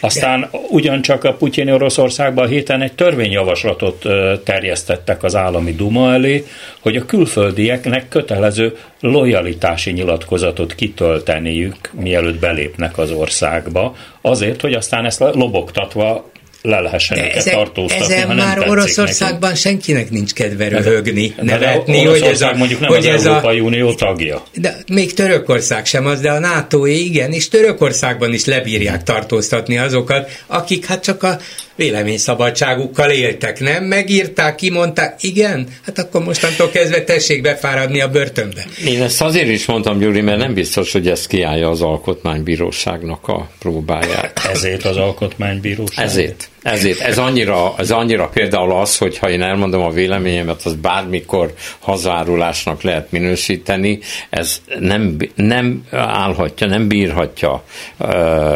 [0.00, 0.58] Aztán De...
[0.68, 4.04] ugyancsak a Putyini Oroszországban a héten egy törvényjavaslatot
[4.44, 6.46] terjesztettek az állami duma elé,
[6.80, 15.20] hogy a külföldieknek kötelező lojalitási nyilatkozatot kitölteniük, mielőtt belépnek az országba, azért, hogy aztán ezt
[15.20, 16.29] lobogtatva
[16.62, 19.60] le lehessen de őket tartóztatni, ezen ha már nem Oroszországban neki.
[19.60, 23.62] senkinek nincs kedve röhögni, nevetni, hogy ez a, mondjuk nem hogy az ez Európai a,
[23.62, 24.42] Unió tagja.
[24.54, 30.30] De még Törökország sem az, de a nato igen, és Törökországban is lebírják tartóztatni azokat,
[30.46, 31.38] akik hát csak a
[31.80, 33.84] véleményszabadságukkal éltek, nem?
[33.84, 38.64] Megírták, kimondták, igen, hát akkor mostantól kezdve tessék befáradni a börtönbe.
[38.86, 43.50] Én ezt azért is mondtam, Gyuri, mert nem biztos, hogy ez kiállja az alkotmánybíróságnak a
[43.58, 44.40] próbáját.
[44.52, 46.04] Ezért az alkotmánybíróság?
[46.04, 46.49] Ezért.
[46.62, 51.54] Ezért, ez annyira, ez annyira például az, hogy ha én elmondom a véleményemet, az bármikor
[51.78, 53.98] hazárulásnak lehet minősíteni,
[54.30, 57.64] ez nem, nem állhatja, nem bírhatja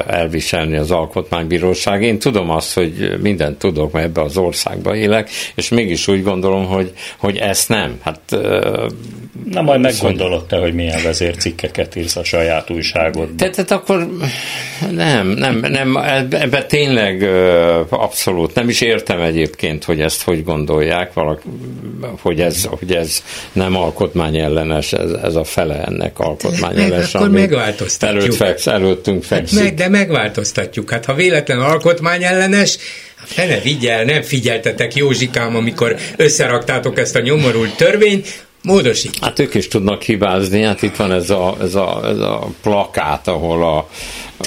[0.07, 2.03] elviselni az alkotmánybíróság.
[2.03, 6.67] Én tudom azt, hogy mindent tudok, mert ebbe az országba élek, és mégis úgy gondolom,
[6.67, 8.01] hogy, hogy ezt nem.
[8.03, 8.37] Hát,
[9.51, 13.37] Na majd meggondolod te, hogy milyen vezércikkeket írsz a saját újságodban.
[13.37, 14.09] Tehát, tehát akkor
[14.91, 15.97] nem, nem, nem,
[16.31, 17.23] ebbe tényleg
[18.01, 18.55] abszolút.
[18.55, 21.49] Nem is értem egyébként, hogy ezt hogy gondolják, valaki,
[22.21, 23.23] hogy, ez, hogy ez
[23.53, 27.13] nem alkotmányellenes, ez, ez a fele ennek alkotmányellenes.
[27.13, 28.23] Meg, akkor megváltoztatjuk.
[28.23, 29.59] Előtt feksz, előttünk fekszik.
[29.59, 30.91] Hát meg, de megváltoztatjuk.
[30.91, 32.79] Hát ha véletlen alkotmányellenes,
[33.25, 39.19] fene vigyel, nem figyeltetek Józsikám, amikor összeraktátok ezt a nyomorult törvényt, módosít.
[39.21, 43.29] Hát ők is tudnak hibázni, hát itt van ez a, ez a, ez a plakát,
[43.29, 43.89] ahol a,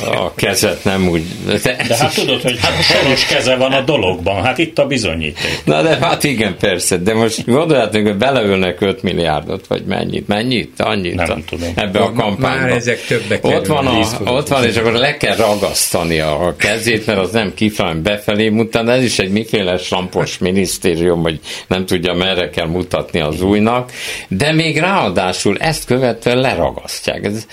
[0.06, 1.24] a kezet nem úgy...
[1.46, 1.58] De,
[1.88, 5.62] de hát tudod, hogy hát soros keze van a dologban, hát itt a bizonyíték.
[5.64, 10.80] Na de hát igen, persze, de most gondoljátok, hogy beleülnek 5 milliárdot, vagy mennyit, mennyit,
[10.80, 11.70] annyit nem a, tudom.
[11.76, 12.62] ebbe a kampányba.
[12.62, 17.06] Már ezek többek ott van, a, ott van, és akkor le kell ragasztani a kezét,
[17.06, 22.14] mert az nem kifelé befelé mutat, ez is egy miféle slampos minisztérium, hogy nem tudja
[22.14, 23.92] merre kell mutatni az újnak,
[24.28, 27.26] de még ráadásul ezt követően leragasztják.
[27.26, 27.48] Ez,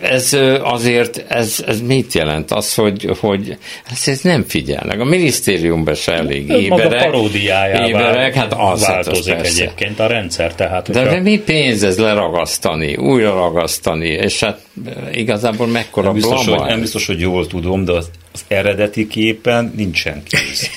[0.00, 2.50] ez azért, ez, ez mit jelent?
[2.50, 3.56] Az, hogy, hogy
[3.90, 5.00] ezt, ezt nem figyelnek.
[5.00, 7.12] A minisztériumban se elég éberek.
[7.12, 10.54] Maga éberek, hát az, változik hát az egyébként a rendszer.
[10.54, 14.60] Tehát, de, de mi pénz ez leragasztani, újra ragasztani, és hát
[15.12, 19.72] igazából mekkora nem biztos, hogy, nem biztos, hogy jól tudom, de az, az eredeti képen
[19.76, 20.70] nincsen kéz.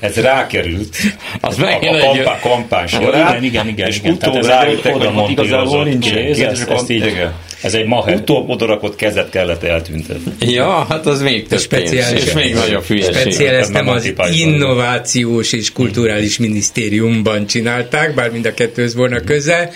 [0.00, 0.96] Ez rákerült
[1.40, 4.12] az a, a, kampány, kampány során, igen, igen, igen, és igen.
[4.12, 7.28] utóbb rájöttek, hogy igazából nincsen kéz, ez, ezt így,
[7.62, 8.14] ez egy maher.
[8.14, 10.52] Utóbb odarakott kezet kellett eltüntetni.
[10.52, 13.14] Ja, hát az még több Speciális, és még nagyobb hülyeség.
[13.14, 19.70] Speciális, ezt nem az innovációs és kulturális minisztériumban csinálták, bár mind a kettőhöz volna közel,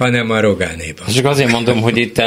[0.00, 1.06] hanem a Rogánéban.
[1.14, 2.18] Csak azért mondom, hogy itt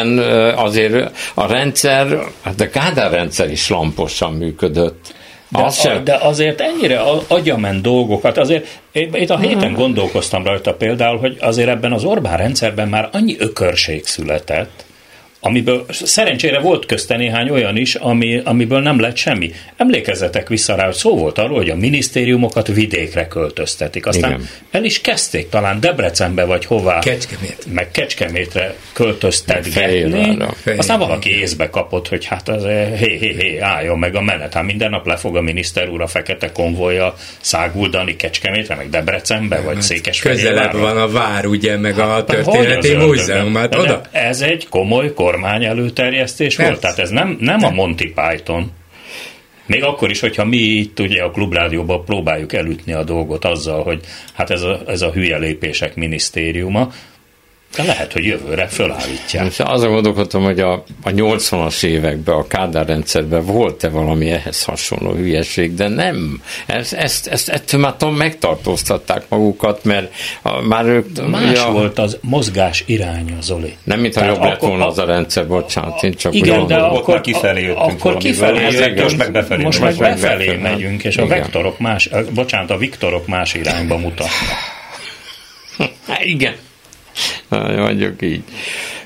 [0.55, 5.13] azért a rendszer, hát a Kádár rendszer is lamposan működött.
[5.49, 6.03] De, az sem.
[6.03, 9.73] de azért ennyire agyament dolgokat, azért itt a héten hmm.
[9.73, 14.85] gondolkoztam rajta például, hogy azért ebben az Orbán rendszerben már annyi ökörség született,
[15.45, 19.51] amiből szerencsére volt közte néhány olyan is, ami, amiből nem lett semmi.
[19.77, 24.05] Emlékezzetek vissza rá, hogy szó volt arról, hogy a minisztériumokat vidékre költöztetik.
[24.05, 24.47] Aztán Igen.
[24.71, 26.99] el is kezdték, talán Debrecenbe vagy hová.
[26.99, 27.65] Kecskemét.
[27.73, 30.37] Meg Kecskemétre költöztetgetni.
[30.77, 34.53] Aztán valaki észbe kapott, hogy hát az eh, hé, hé, hé, álljon meg a menet.
[34.53, 39.61] Hát minden nap le fog a miniszter úr a fekete konvolja száguldani Kecskemétre, meg Debrecenbe,
[39.61, 40.69] vagy hát, Székesfehérvárra.
[40.69, 43.55] Közelebb van a vár, ugye, meg hát, a történeti múzeum.
[43.55, 44.01] Hát oda.
[44.11, 46.71] Ez egy komoly kor kormány előterjesztés Persze.
[46.71, 48.71] volt, tehát ez nem, nem a Monty Python.
[49.65, 53.99] Még akkor is, hogyha mi itt ugye a klubrádióban próbáljuk elütni a dolgot azzal, hogy
[54.33, 56.91] hát ez a, ez a hülye lépések minisztériuma,
[57.75, 59.43] de lehet, hogy jövőre fölállítják.
[59.43, 65.11] Most azon gondolkodtam, hogy a, a 80-as években, a Kádár rendszerben volt-e valami ehhez hasonló
[65.11, 66.41] hülyeség, de nem.
[66.65, 71.27] Ezt, ezt, ezt ettől már tudom, megtartóztatták magukat, mert a, már ők...
[71.29, 73.75] Más a, volt az mozgás iránya, Zoli.
[73.83, 77.21] Nem, mintha jobb lett volna az a rendszer, bocsánat, én csak igen, de akkor, akkor
[77.21, 81.79] kifelé jöttünk Akkor kifelé jöttünk, most meg befelé, most meg befelé megyünk, és a vektorok
[81.79, 84.31] más, bocsánat, a viktorok más irányba mutatnak.
[86.33, 86.55] igen.
[87.75, 88.43] Mondjuk így.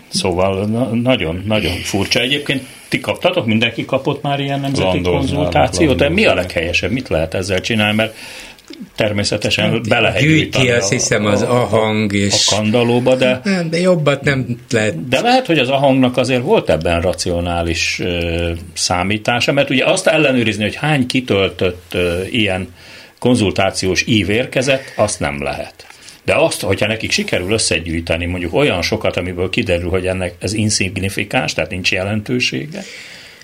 [0.07, 2.19] Szóval nagyon-nagyon furcsa.
[2.19, 7.33] Egyébként ti kaptatok, mindenki kapott már ilyen nemzeti konzultációt, de mi a leghelyesebb, mit lehet
[7.33, 8.15] ezzel csinálni, mert
[8.95, 12.47] természetesen hát, be lehet gyűjti, azt hiszem az ahang és...
[12.51, 13.41] A kandalóba, de...
[13.43, 15.07] Nem, de jobbat nem lehet.
[15.07, 20.63] De lehet, hogy az ahangnak azért volt ebben racionális ö, számítása, mert ugye azt ellenőrizni,
[20.63, 22.73] hogy hány kitöltött ö, ilyen
[23.19, 25.87] konzultációs ív érkezett, azt nem lehet.
[26.27, 31.53] De azt, hogyha nekik sikerül összegyűjteni mondjuk olyan sokat, amiből kiderül, hogy ennek ez insignifikáns,
[31.53, 32.83] tehát nincs jelentősége,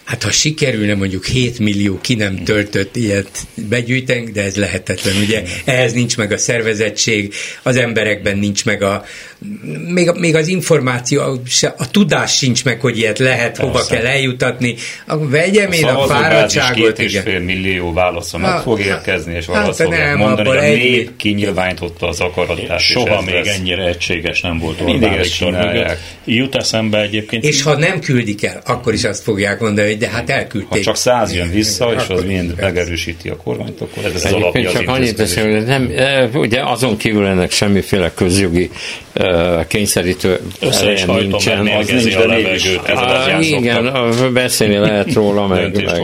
[0.04, 5.44] Hát ha sikerülne mondjuk 7 millió ki nem töltött ilyet begyűjteni, de ez lehetetlen, ugye?
[5.66, 9.06] Ehhez nincs meg a szervezettség, az emberekben nincs meg a,
[9.88, 11.40] még, még az információ, a,
[11.78, 13.64] a tudás sincs meg, hogy ilyet lehet, Persze.
[13.64, 14.76] hova kell eljutatni.
[15.08, 16.98] A, vegyem a én a fáradtságot.
[16.98, 21.00] Két és fél millió válasza meg fog érkezni, és hát, nem, mondani, hogy a nép
[21.00, 21.16] egy...
[21.18, 22.80] kinyilvánította az akaratát.
[22.80, 23.58] Soha még lesz.
[23.58, 27.44] ennyire egységes nem volt Orbán Viktor Jut eszembe egyébként.
[27.44, 30.70] És ha nem küldik el, akkor is azt fogják mondani, hogy de hát elküldték.
[30.70, 34.72] Ha csak száz jön vissza, és az mind megerősíti a kormányt, akkor ez az alapja
[34.72, 38.70] csak annyit beszélni, hogy nem, e, ugye azon kívül ennek semmiféle közjogi
[39.14, 39.33] e,
[39.68, 41.68] kényszerítő ereje nincsen.
[41.68, 43.94] Az nincs, de levegőt, ez az Igen,
[44.34, 46.02] beszélni lehet róla, meg, meg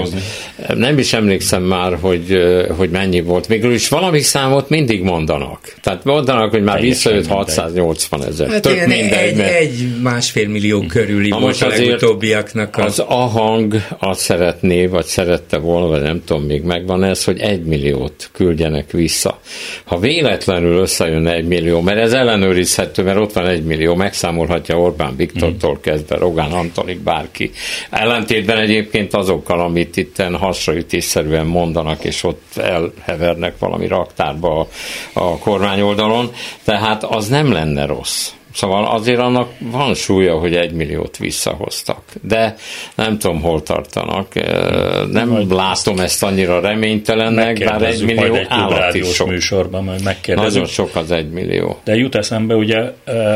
[0.75, 2.39] nem is emlékszem már, hogy,
[2.77, 3.47] hogy mennyi volt.
[3.47, 5.59] Végül is valami számot mindig mondanak.
[5.81, 8.49] Tehát mondanak, hogy már visszajött 680 ezer.
[8.49, 9.53] Hát Tök mindegy, egy, mert...
[9.53, 12.77] egy másfél millió körüli volt a legutóbbiaknak.
[12.77, 12.83] A...
[12.83, 17.63] Az ahang azt szeretné, vagy szerette volna, vagy nem tudom, még megvan ez, hogy egy
[17.63, 19.39] milliót küldjenek vissza.
[19.83, 25.15] Ha véletlenül összejönne egy millió, mert ez ellenőrizhető, mert ott van egy millió, megszámolhatja Orbán
[25.15, 25.81] Viktortól mm.
[25.81, 27.51] kezdve, Rogán Antolik, bárki.
[27.89, 34.67] Ellentétben egyébként azokkal, amit itten hasraütésszerűen mondanak, és ott elhevernek valami raktárba a,
[35.13, 36.31] a kormány oldalon,
[36.63, 38.31] tehát az nem lenne rossz.
[38.53, 42.01] Szóval azért annak van súlya, hogy egy milliót visszahoztak.
[42.21, 42.55] De
[42.95, 44.33] nem tudom, hol tartanak.
[45.11, 49.27] Nem majd látom ezt annyira reménytelennek, bár egy millió egy állat is sok.
[49.27, 51.79] műsorban, majd Nagyon sok az egy millió.
[51.83, 52.91] De jut eszembe, ugye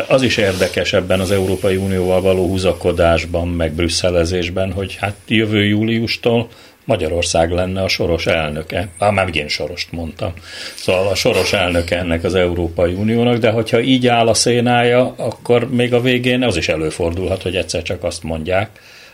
[0.08, 6.48] az is érdekes ebben az Európai Unióval való húzakodásban, meg brüsszelezésben, hogy hát jövő júliustól
[6.86, 8.88] Magyarország lenne a soros elnöke.
[8.98, 10.34] Á, már megint sorost mondtam.
[10.76, 15.70] Szóval a soros elnöke ennek az Európai Uniónak, de hogyha így áll a szénája, akkor
[15.70, 18.70] még a végén az is előfordulhat, hogy egyszer csak azt mondják,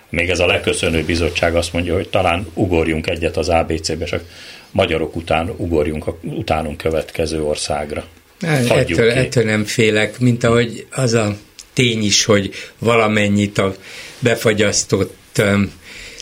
[0.09, 4.23] még ez a leköszönő bizottság azt mondja, hogy talán ugorjunk egyet az ABC-be, csak
[4.71, 8.03] magyarok után ugorjunk a utánunk következő országra.
[8.41, 11.35] ettől, ettől nem félek, mint ahogy az a
[11.73, 13.75] tény is, hogy valamennyit a
[14.19, 15.41] befagyasztott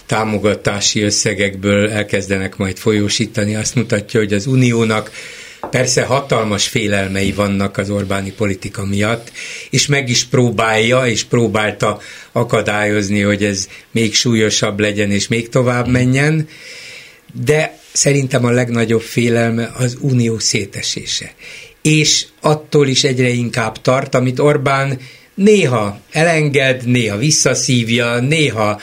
[0.07, 5.11] támogatási összegekből elkezdenek majd folyósítani, azt mutatja, hogy az uniónak
[5.69, 9.31] persze hatalmas félelmei vannak az Orbáni politika miatt,
[9.69, 11.99] és meg is próbálja, és próbálta
[12.31, 16.47] akadályozni, hogy ez még súlyosabb legyen, és még tovább menjen,
[17.43, 21.33] de szerintem a legnagyobb félelme az unió szétesése.
[21.81, 24.99] És attól is egyre inkább tart, amit Orbán
[25.33, 28.81] néha elenged, néha visszaszívja, néha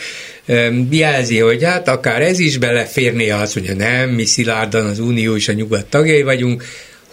[0.90, 5.48] jelzi, hogy hát akár ez is beleférné, azt mondja, nem, mi szilárdan az Unió és
[5.48, 6.64] a nyugat tagjai vagyunk,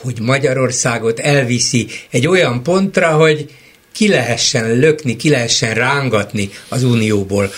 [0.01, 3.49] hogy Magyarországot elviszi egy olyan pontra, hogy
[3.93, 7.51] ki lehessen lökni, ki lehessen rángatni az Unióból.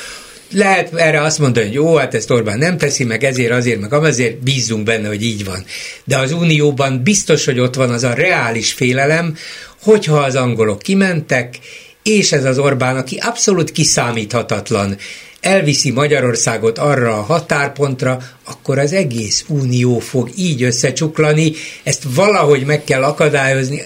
[0.51, 3.93] Lehet erre azt mondani, hogy jó, hát ezt Orbán nem teszi, meg ezért, azért, meg
[3.93, 5.65] azért bízunk benne, hogy így van.
[6.03, 9.37] De az Unióban biztos, hogy ott van az a reális félelem,
[9.81, 11.59] hogyha az angolok kimentek,
[12.03, 14.97] és ez az Orbán, aki abszolút kiszámíthatatlan,
[15.43, 21.51] elviszi Magyarországot arra a határpontra, akkor az egész unió fog így összecsuklani,
[21.83, 23.81] ezt valahogy meg kell akadályozni,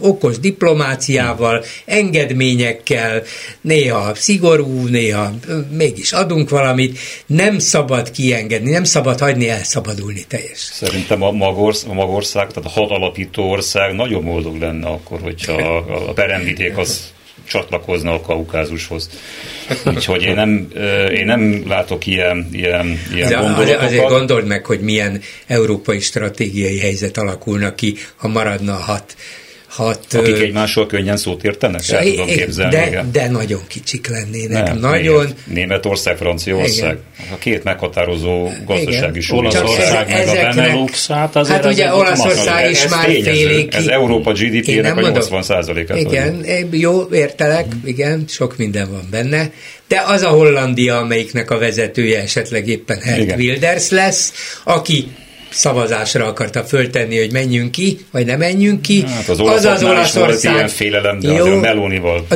[0.00, 3.22] okos diplomáciával, engedményekkel,
[3.60, 5.32] néha szigorú, néha
[5.70, 10.58] mégis adunk valamit, nem szabad kiengedni, nem szabad hagyni elszabadulni teljes.
[10.58, 15.76] Szerintem a Magország, a Magország tehát a hadalapító ország nagyon boldog lenne akkor, hogyha
[16.08, 17.12] a peremvidék az
[17.48, 19.10] csatlakozna a kaukázushoz.
[19.94, 20.68] Úgyhogy én nem,
[21.12, 23.82] én nem látok ilyen, ilyen, ilyen gondolatokat.
[23.82, 29.16] Azért gondold meg, hogy milyen európai stratégiai helyzet alakulna ki, ha maradna a hat
[29.68, 30.14] hat...
[30.14, 31.88] Akik egymással könnyen szót értenek?
[31.88, 32.74] El tudom képzelni.
[32.74, 34.64] De, de nagyon kicsik lennének.
[34.64, 35.24] Nem, nagyon...
[35.24, 35.46] Miért?
[35.46, 36.98] Németország, Franciaország.
[37.18, 37.32] Igen.
[37.32, 39.38] A két meghatározó gazdasági súly.
[39.38, 43.68] Olaszország meg a Benelux, hát azért Hát ugye Olaszország is már félig.
[43.74, 45.98] Ez Európa GDP-nek a 80 százalékát.
[45.98, 49.50] Igen, jó, értelek, igen, sok minden van benne.
[49.88, 54.32] De az a Hollandia, amelyiknek a vezetője esetleg éppen Hert Wilders lesz,
[54.64, 55.08] aki
[55.48, 59.04] szavazásra akarta föltenni, hogy menjünk ki, vagy nem menjünk ki.
[59.06, 60.24] Hát az, az az Olaszország.
[60.24, 61.34] Volt ilyen félelem, de Jó.
[61.34, 62.26] azért a Melonival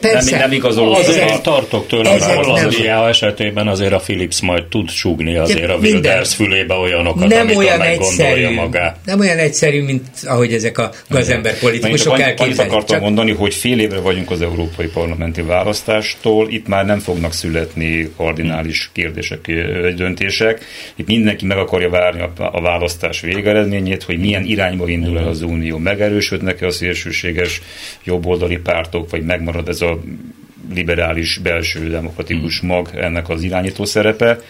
[0.00, 0.94] persze, nem, nem igazoló.
[0.94, 6.34] Azért tartok tőle, hogy Hollandia esetében azért a Philips majd tud súgni azért a Wilders
[6.34, 8.96] fülébe olyanokat, nem amit olyan egyszerű, magát.
[9.04, 12.58] Nem olyan egyszerű, mint ahogy ezek a gazember politikusok elképzelik.
[12.58, 13.00] Annyit akartam Csak...
[13.00, 18.90] mondani, hogy fél évre vagyunk az európai parlamenti választástól, itt már nem fognak születni kardinális
[18.92, 19.40] kérdések,
[19.96, 20.64] döntések.
[20.96, 25.78] Itt mindenki meg akarja várni a választás végeredményét, hogy milyen irányba indul el az Unió.
[25.78, 27.60] Megerősödnek-e a szélsőséges
[28.04, 29.98] jobboldali pártok, vagy megmarad ez a
[30.74, 32.68] liberális, belső demokratikus hmm.
[32.68, 34.40] mag ennek az irányító szerepe,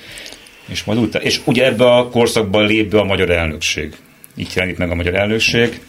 [0.68, 3.95] és majd utána, és ugye ebbe a korszakban lép be a magyar elnökség.
[4.37, 5.81] Így jelenik meg a magyar elnökség.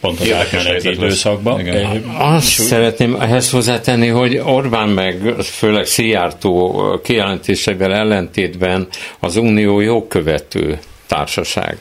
[0.00, 1.60] Pont az átmeneti időszakban.
[1.60, 2.04] Igen.
[2.18, 8.88] Azt szeretném ehhez hozzátenni, hogy Orbán meg főleg Szijjártó kijelentéseivel ellentétben
[9.20, 11.78] az unió jogkövető társaság.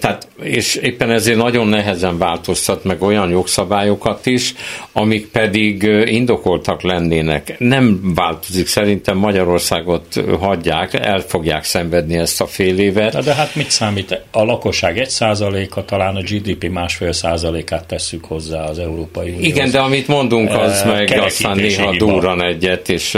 [0.00, 4.54] Tehát, és éppen ezért nagyon nehezen változtat meg olyan jogszabályokat is,
[4.92, 7.54] amik pedig indokoltak lennének.
[7.58, 13.12] Nem változik, szerintem Magyarországot hagyják, el fogják szenvedni ezt a fél évet.
[13.12, 14.20] De, de hát mit számít?
[14.30, 19.44] A lakosság egy százaléka, talán a GDP másfél százalékát tesszük hozzá az Európai Unió.
[19.44, 23.10] Igen, de amit mondunk, az meg aztán néha durran egyet, és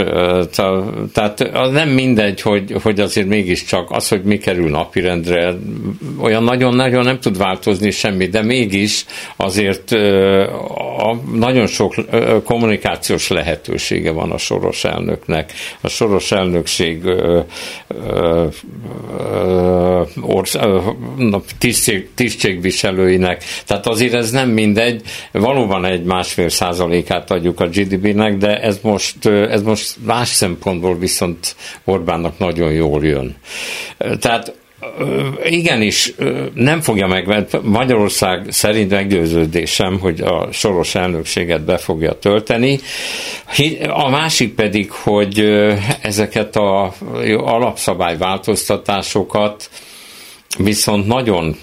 [1.13, 5.53] tehát az nem mindegy, hogy, hogy azért mégiscsak az, hogy mi kerül nap napirendre
[6.21, 9.91] olyan nagyon-nagyon nem tud változni semmi, de mégis azért
[10.97, 11.95] a nagyon sok
[12.43, 15.53] kommunikációs lehetősége van a soros elnöknek.
[15.81, 17.03] A soros elnökség
[21.57, 23.43] tisztség, tisztségviselőinek.
[23.65, 25.01] Tehát azért ez nem mindegy.
[25.31, 31.55] Valóban egy másfél százalékát adjuk a GDP-nek, de ez most, ez most más szempontból viszont
[31.83, 33.35] Orbánnak nagyon jól jön.
[34.19, 34.53] Tehát
[35.43, 36.13] igenis
[36.53, 42.79] nem fogja meg, Magyarország szerint meggyőződésem, hogy a soros elnökséget be fogja tölteni.
[43.87, 45.39] A másik pedig, hogy
[46.01, 46.93] ezeket a
[47.37, 49.69] alapszabályváltoztatásokat
[50.57, 51.55] viszont nagyon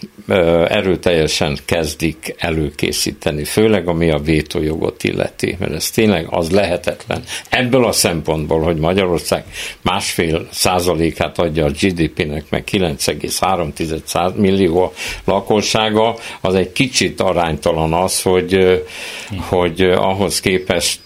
[0.68, 7.22] erőteljesen kezdik előkészíteni, főleg ami a vétójogot illeti, mert ez tényleg az lehetetlen.
[7.48, 9.44] Ebből a szempontból, hogy Magyarország
[9.82, 14.92] másfél százalékát adja a GDP-nek, meg 9,3 millió
[15.24, 18.82] lakossága, az egy kicsit aránytalan az, hogy,
[19.48, 21.00] hogy ahhoz képest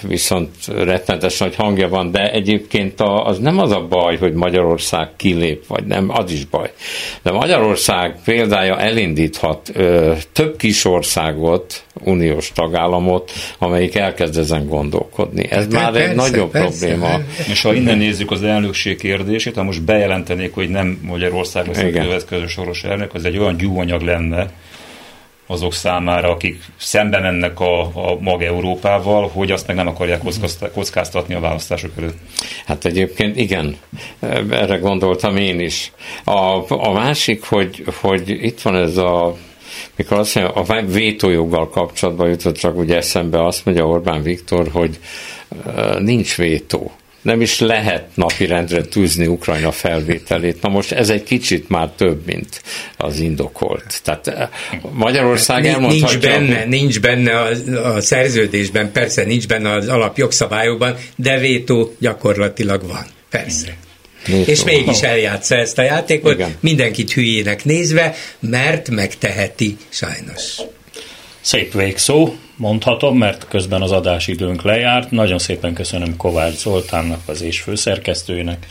[0.00, 5.66] viszont rettenetes nagy hangja van, de egyébként az nem az a baj, hogy Magyarország kilép,
[5.66, 6.72] vagy nem, az is baj.
[7.22, 15.50] De Magyarország példája elindíthat ö, több kis országot, uniós tagállamot, amelyik elkezd ezen gondolkodni.
[15.50, 17.20] Ez de már persze, egy nagyobb persze, probléma.
[17.48, 21.90] És ha innen nézzük az elnökség kérdését, ha most bejelentenék, hogy nem Magyarország lesz a
[21.90, 24.50] következő soros elnök, az egy olyan gyúanyag lenne,
[25.46, 30.20] azok számára, akik szembe mennek a, a mag Európával, hogy azt meg nem akarják
[30.72, 32.18] kockáztatni a választások előtt.
[32.66, 33.76] Hát egyébként igen,
[34.50, 35.92] erre gondoltam én is.
[36.24, 39.36] A, a másik, hogy, hogy itt van ez a
[39.96, 44.98] mikor azt mondja, a vétójoggal kapcsolatban jutott csak ugye eszembe azt mondja Orbán Viktor, hogy
[45.98, 50.62] nincs vétó nem is lehet napirendre tűzni Ukrajna felvételét.
[50.62, 52.62] Na most ez egy kicsit már több, mint
[52.96, 54.00] az indokolt.
[54.04, 54.48] Tehát eh,
[54.92, 56.18] Magyarország elmondhatja...
[56.18, 57.50] Nincs benne, nincs benne a,
[57.94, 63.06] a szerződésben, persze nincs benne az alapjogszabályokban, de vétó gyakorlatilag van.
[63.30, 63.76] Persze.
[64.26, 64.50] Vétó.
[64.50, 66.54] És mégis eljátsza ezt a játékot, Igen.
[66.60, 70.56] mindenkit hülyének nézve, mert megteheti sajnos.
[71.40, 75.10] Szép végszó, mondhatom, mert közben az adásidőnk lejárt.
[75.10, 78.66] Nagyon szépen köszönöm Kovács Zoltánnak, az és főszerkesztőjének,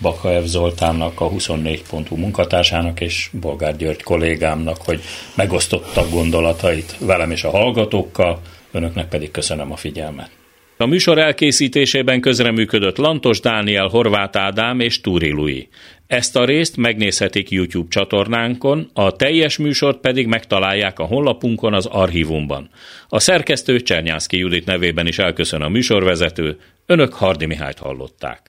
[0.00, 5.02] Bakaev Zoltánnak, a 24.hu munkatársának és Bolgár György kollégámnak, hogy
[5.34, 10.41] megosztotta gondolatait velem és a hallgatókkal, önöknek pedig köszönöm a figyelmet.
[10.82, 15.68] A műsor elkészítésében közreműködött Lantos Dániel, Horváth Ádám és Túri Lui.
[16.06, 22.70] Ezt a részt megnézhetik YouTube csatornánkon, a teljes műsort pedig megtalálják a honlapunkon az archívumban.
[23.08, 28.46] A szerkesztő Csernyászki Judit nevében is elköszön a műsorvezető, önök Hardi Mihályt hallották.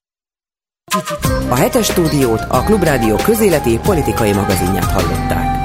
[1.50, 5.62] A hetes stúdiót a Klubrádió közéleti politikai magazinját hallották.